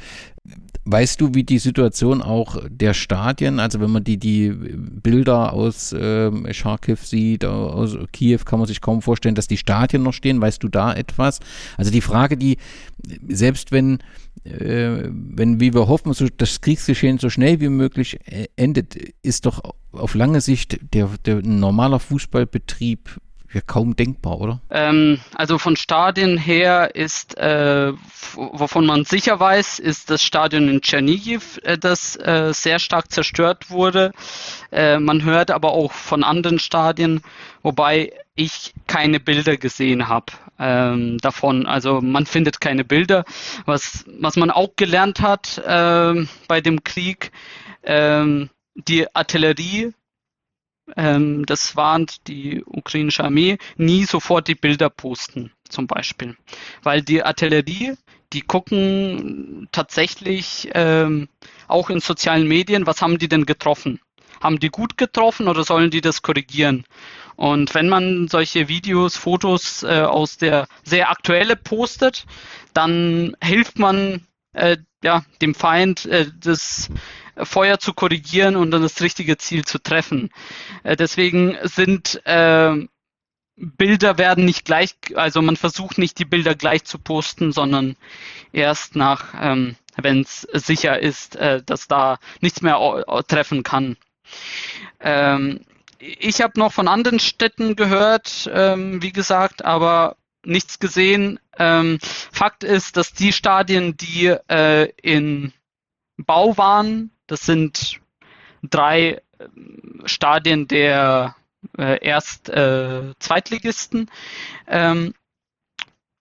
[0.86, 5.94] Weißt du, wie die Situation auch der Stadien, also wenn man die, die Bilder aus
[5.98, 10.42] ähm, Charkiw sieht, aus Kiew, kann man sich kaum vorstellen, dass die Stadien noch stehen.
[10.42, 11.40] Weißt du da etwas?
[11.78, 12.58] Also die Frage, die
[13.28, 14.00] selbst wenn,
[14.44, 19.46] äh, wenn wie wir hoffen, so das Kriegsgeschehen so schnell wie möglich äh, endet, ist
[19.46, 19.62] doch
[19.92, 23.20] auf lange Sicht der, der normaler Fußballbetrieb
[23.54, 24.60] ja kaum denkbar, oder?
[24.70, 27.92] Ähm, also von Stadien her ist, äh,
[28.34, 33.70] wovon man sicher weiß, ist das Stadion in Tschernigiv, äh, das äh, sehr stark zerstört
[33.70, 34.12] wurde.
[34.70, 37.22] Äh, man hört aber auch von anderen Stadien,
[37.62, 41.66] wobei ich keine Bilder gesehen habe ähm, davon.
[41.66, 43.24] Also man findet keine Bilder.
[43.64, 47.30] Was, was man auch gelernt hat ähm, bei dem Krieg,
[47.84, 49.92] ähm, die Artillerie
[50.96, 56.36] ähm, das warnt die ukrainische Armee, nie sofort die Bilder posten, zum Beispiel.
[56.82, 57.94] Weil die Artillerie,
[58.32, 61.28] die gucken tatsächlich ähm,
[61.68, 64.00] auch in sozialen Medien, was haben die denn getroffen?
[64.42, 66.84] Haben die gut getroffen oder sollen die das korrigieren?
[67.36, 72.26] Und wenn man solche Videos, Fotos äh, aus der sehr aktuelle postet,
[72.74, 76.90] dann hilft man äh, ja, dem Feind äh, das
[77.36, 80.30] Feuer zu korrigieren und dann das richtige Ziel zu treffen.
[80.82, 82.86] Äh, deswegen sind äh,
[83.56, 87.96] Bilder werden nicht gleich, also man versucht nicht die Bilder gleich zu posten, sondern
[88.52, 93.96] erst nach, ähm, wenn es sicher ist, äh, dass da nichts mehr treffen kann.
[95.00, 95.60] Ähm,
[95.98, 101.38] ich habe noch von anderen Städten gehört, ähm, wie gesagt, aber nichts gesehen.
[101.56, 101.98] Ähm,
[102.32, 105.52] Fakt ist, dass die Stadien, die äh, in
[106.16, 108.00] Bau waren, das sind
[108.62, 111.36] drei ähm, Stadien der
[111.78, 114.10] äh, Erst-, äh, Zweitligisten.
[114.66, 115.14] Ähm,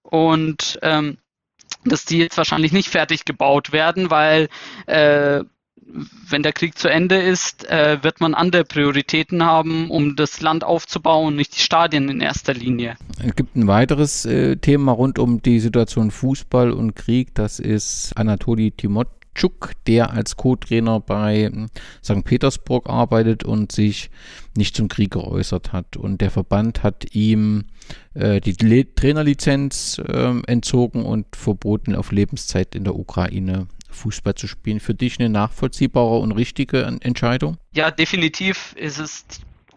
[0.03, 1.17] und ähm,
[1.85, 4.47] dass die jetzt wahrscheinlich nicht fertig gebaut werden, weil
[4.85, 5.43] äh,
[6.29, 10.63] wenn der Krieg zu Ende ist, äh, wird man andere Prioritäten haben, um das Land
[10.63, 12.95] aufzubauen, nicht die Stadien in erster Linie.
[13.23, 18.13] Es gibt ein weiteres äh, Thema rund um die Situation Fußball und Krieg, das ist
[18.15, 18.71] Anatoli
[19.33, 21.67] Timotschuk, der als Co-Trainer bei hm,
[22.03, 22.23] St.
[22.23, 24.09] Petersburg arbeitet und sich
[24.55, 25.97] nicht zum Krieg geäußert hat.
[25.97, 27.65] Und der Verband hat ihm
[28.13, 34.47] äh, die Le Trainerlizenz äh, entzogen und verboten, auf Lebenszeit in der Ukraine Fußball zu
[34.47, 34.79] spielen.
[34.79, 37.57] Für dich eine nachvollziehbare und richtige Entscheidung?
[37.73, 39.25] Ja, definitiv ist es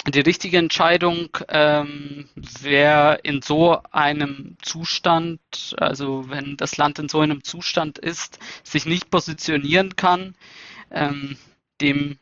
[0.09, 5.41] die richtige Entscheidung, ähm, wer in so einem Zustand,
[5.79, 10.37] also wenn das Land in so einem Zustand ist, sich nicht positionieren kann,
[10.91, 11.37] ähm,
[11.81, 12.19] dem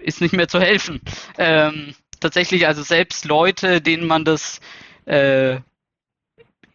[0.00, 1.00] ist nicht mehr zu helfen.
[1.36, 4.60] Ähm, tatsächlich, also selbst Leute, denen man das
[5.06, 5.58] äh,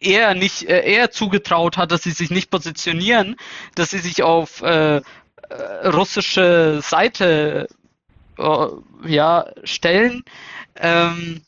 [0.00, 3.36] eher nicht äh, eher zugetraut hat, dass sie sich nicht positionieren,
[3.74, 5.02] dass sie sich auf äh, äh
[5.88, 7.68] russische Seite
[8.38, 10.24] ja stellen.
[10.76, 11.42] Ähm,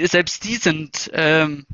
[0.00, 1.66] selbst die sind ähm,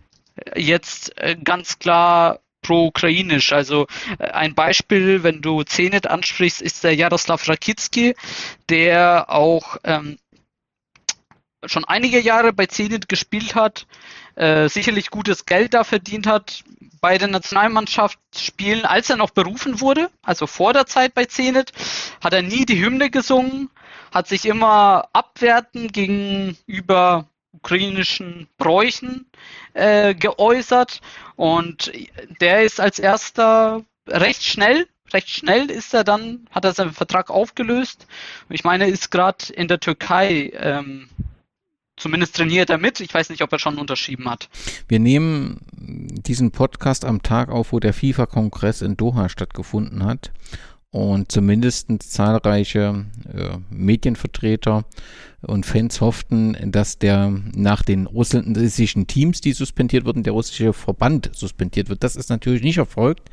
[0.56, 3.52] jetzt äh, ganz klar pro-ukrainisch.
[3.52, 3.86] Also
[4.18, 8.14] ein Beispiel, wenn du Zenit ansprichst, ist der Jaroslav Rakitski,
[8.68, 10.18] der auch ähm,
[11.64, 13.86] schon einige Jahre bei Zenit gespielt hat,
[14.34, 16.64] äh, sicherlich gutes Geld da verdient hat,
[17.00, 21.72] bei der Nationalmannschaft spielen, als er noch berufen wurde, also vor der Zeit bei Zenit,
[22.22, 23.70] hat er nie die Hymne gesungen,
[24.12, 29.26] hat sich immer abwertend gegenüber ukrainischen Bräuchen
[29.74, 31.00] äh, geäußert
[31.36, 31.92] und
[32.40, 37.30] der ist als erster recht schnell recht schnell ist er dann, hat er seinen Vertrag
[37.30, 38.06] aufgelöst.
[38.48, 41.08] Ich meine, ist gerade in der Türkei ähm,
[42.00, 42.98] Zumindest trainiert er mit.
[43.00, 44.48] Ich weiß nicht, ob er schon unterschrieben hat.
[44.88, 50.32] Wir nehmen diesen Podcast am Tag auf, wo der FIFA-Kongress in Doha stattgefunden hat
[50.92, 54.84] und zumindest zahlreiche äh, Medienvertreter
[55.42, 61.30] und Fans hofften, dass der nach den russischen Teams, die suspendiert wurden, der russische Verband
[61.32, 62.02] suspendiert wird.
[62.02, 63.30] Das ist natürlich nicht erfolgt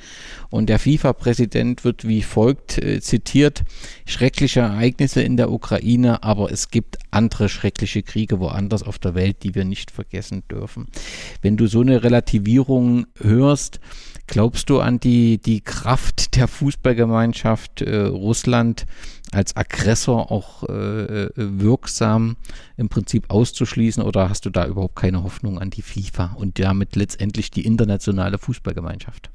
[0.50, 3.64] und der FIFA-Präsident wird wie folgt äh, zitiert,
[4.06, 9.44] schreckliche Ereignisse in der Ukraine, aber es gibt andere schreckliche Kriege woanders auf der Welt,
[9.44, 10.88] die wir nicht vergessen dürfen.
[11.42, 13.80] Wenn du so eine Relativierung hörst,
[14.28, 18.86] Glaubst du an die, die Kraft der Fußballgemeinschaft äh, Russland
[19.32, 22.36] als Aggressor auch äh, äh, wirksam
[22.76, 26.96] im Prinzip auszuschließen oder hast du da überhaupt keine Hoffnung an die FIFA und damit
[26.96, 29.30] letztendlich die internationale Fußballgemeinschaft?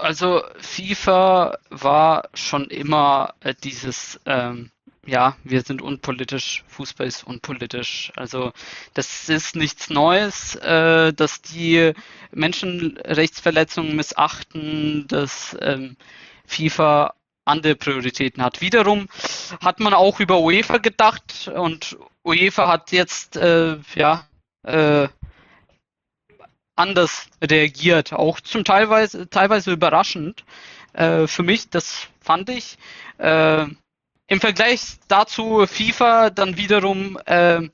[0.00, 4.70] Also FIFA war schon immer äh, dieses ähm,
[5.06, 8.12] ja, wir sind unpolitisch, Fußball ist unpolitisch.
[8.16, 8.52] Also
[8.94, 11.92] das ist nichts Neues, äh, dass die
[12.32, 15.96] Menschenrechtsverletzungen missachten, dass ähm,
[16.46, 17.14] FIFA
[17.44, 18.60] andere Prioritäten hat.
[18.60, 19.08] Wiederum
[19.60, 24.28] hat man auch über UEFA gedacht und UEFA hat jetzt äh, ja
[24.64, 25.08] äh,
[26.76, 30.44] anders reagiert, auch zum teilweise teilweise überraschend.
[30.92, 32.78] Äh, für mich, das fand ich.
[34.32, 37.68] Im Vergleich dazu FIFA dann wiederum, äh,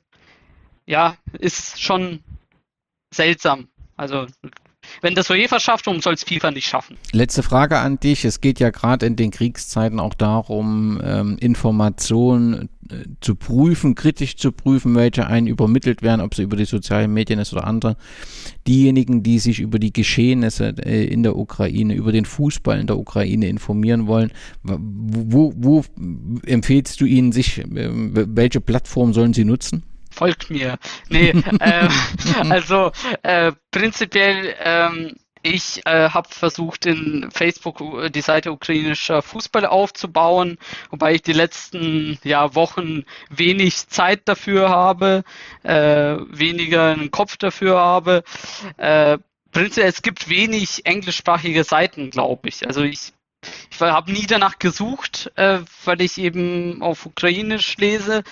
[0.86, 2.18] ja, ist schon
[3.14, 3.68] seltsam.
[3.96, 4.26] Also
[5.00, 6.96] wenn das UEFA schafft, warum soll es FIFA nicht schaffen?
[7.12, 8.24] Letzte Frage an dich.
[8.24, 14.36] Es geht ja gerade in den Kriegszeiten auch darum, ähm, Informationen äh, zu prüfen, kritisch
[14.36, 17.96] zu prüfen, welche einen übermittelt werden, ob sie über die sozialen Medien ist oder andere.
[18.66, 22.98] Diejenigen, die sich über die Geschehnisse äh, in der Ukraine, über den Fußball in der
[22.98, 24.32] Ukraine informieren wollen,
[24.62, 25.84] wo, wo
[26.46, 29.82] empfehlst du ihnen sich, äh, welche Plattform sollen sie nutzen?
[30.18, 30.78] Folgt mir.
[31.08, 31.30] Nee,
[31.60, 31.88] äh,
[32.50, 32.90] also
[33.22, 40.58] äh, prinzipiell, ähm, ich äh, habe versucht, in Facebook äh, die Seite ukrainischer Fußball aufzubauen,
[40.90, 45.22] wobei ich die letzten ja, Wochen wenig Zeit dafür habe,
[45.62, 48.24] äh, weniger einen Kopf dafür habe.
[48.76, 49.18] Äh,
[49.52, 52.66] prinzipiell, es gibt wenig englischsprachige Seiten, glaube ich.
[52.66, 53.12] Also ich
[53.70, 58.24] ich habe nie danach gesucht, äh, weil ich eben auf Ukrainisch lese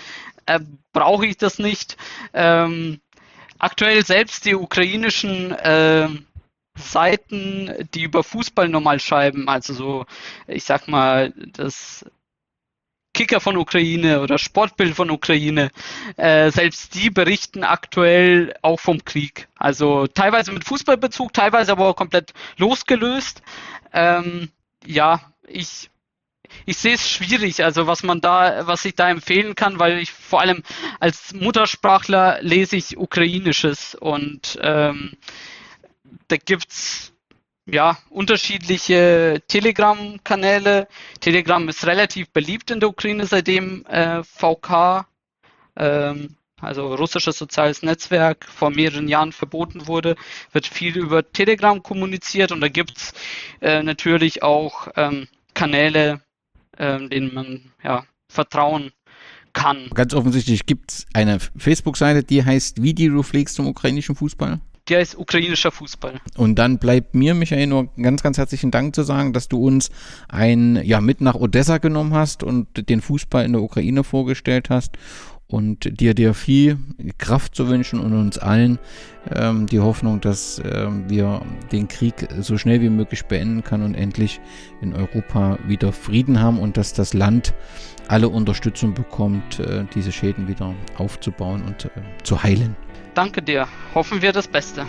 [0.46, 0.60] äh,
[0.92, 1.96] brauche ich das nicht.
[2.32, 3.00] Ähm,
[3.58, 6.08] aktuell selbst die ukrainischen äh,
[6.78, 10.06] Seiten, die über Fußball normal schreiben, also so,
[10.46, 12.04] ich sag mal, das
[13.14, 15.70] Kicker von Ukraine oder Sportbild von Ukraine,
[16.18, 19.48] äh, selbst die berichten aktuell auch vom Krieg.
[19.56, 23.40] Also teilweise mit Fußballbezug, teilweise aber auch komplett losgelöst.
[23.94, 24.50] Ähm,
[24.84, 25.88] ja, ich
[26.64, 30.12] ich sehe es schwierig, also was man da, was ich da empfehlen kann, weil ich
[30.12, 30.62] vor allem
[31.00, 35.12] als Muttersprachler lese ich Ukrainisches und ähm,
[36.28, 37.12] da gibt's
[37.66, 40.86] ja, unterschiedliche Telegram-Kanäle.
[41.20, 45.06] Telegram ist relativ beliebt in der Ukraine, seitdem äh, VK,
[45.76, 50.16] ähm, also russisches soziales Netzwerk, vor mehreren Jahren verboten wurde,
[50.52, 53.12] wird viel über Telegram kommuniziert und da gibt's
[53.60, 56.22] äh, natürlich auch ähm, Kanäle,
[56.76, 58.92] äh, denen man ja, vertrauen
[59.52, 59.88] kann.
[59.94, 65.00] Ganz offensichtlich gibt es eine Facebook-Seite, die heißt Wie die Reflex zum ukrainischen Fußball der
[65.00, 66.20] ist ukrainischer Fußball.
[66.36, 69.90] Und dann bleibt mir, Michael, nur ganz, ganz herzlichen Dank zu sagen, dass du uns
[70.28, 74.96] ein, ja, mit nach Odessa genommen hast und den Fußball in der Ukraine vorgestellt hast
[75.48, 76.78] und dir dir viel
[77.18, 78.78] Kraft zu wünschen und uns allen
[79.32, 81.40] ähm, die Hoffnung, dass ähm, wir
[81.72, 84.40] den Krieg so schnell wie möglich beenden können und endlich
[84.80, 87.54] in Europa wieder Frieden haben und dass das Land
[88.08, 91.90] alle Unterstützung bekommt, äh, diese Schäden wieder aufzubauen und äh,
[92.22, 92.76] zu heilen.
[93.14, 93.66] Danke dir.
[93.94, 94.84] Hoffen wir das Beste.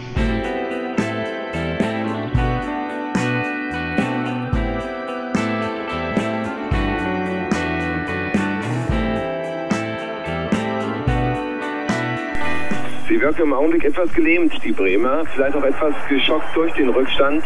[13.18, 15.24] Sie wirkt im Augenblick etwas gelähmt, die Bremer.
[15.34, 17.44] Vielleicht auch etwas geschockt durch den Rückstand.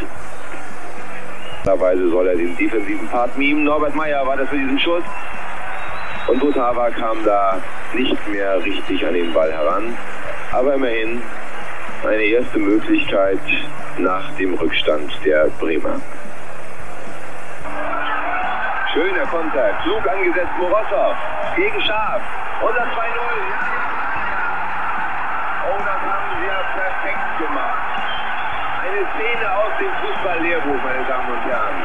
[1.63, 3.63] Weise soll er den defensiven Part mimen.
[3.63, 5.03] Norbert Meyer war das für diesen Schuss.
[6.27, 7.61] Und Butava kam da
[7.93, 9.97] nicht mehr richtig an den Ball heran.
[10.51, 11.21] Aber immerhin
[12.05, 13.39] eine erste Möglichkeit
[13.97, 16.01] nach dem Rückstand der Bremer.
[18.91, 21.15] Schöner Konter, klug angesetzt Morosow
[21.55, 22.21] gegen Schaf.
[22.61, 23.81] Und das 2-0.
[25.63, 27.81] Oh, das haben sie ja perfekt gemacht.
[28.81, 31.77] Eine Szene aus dem Fußballlehrbuch, meine Damen und Herren.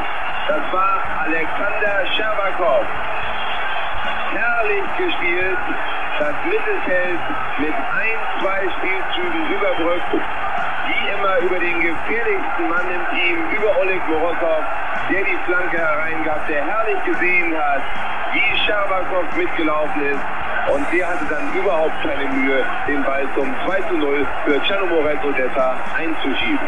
[0.47, 2.85] Das war Alexander Scherbakow.
[4.33, 5.57] Herrlich gespielt
[6.19, 7.19] das Mittelfeld
[7.59, 10.13] mit ein, zwei Spielzügen überbrückt,
[10.87, 14.65] wie immer über den gefährlichsten Mann im Team, über Oleg Morozow,
[15.11, 17.81] der die Flanke hereingab, der herrlich gesehen hat,
[18.33, 20.19] wie Scherbakow mitgelaufen ist.
[20.73, 25.23] Und der hatte dann überhaupt keine Mühe, den Ball zum 2 zu 0 für Czernomorets
[25.23, 26.67] Odessa einzuschieben.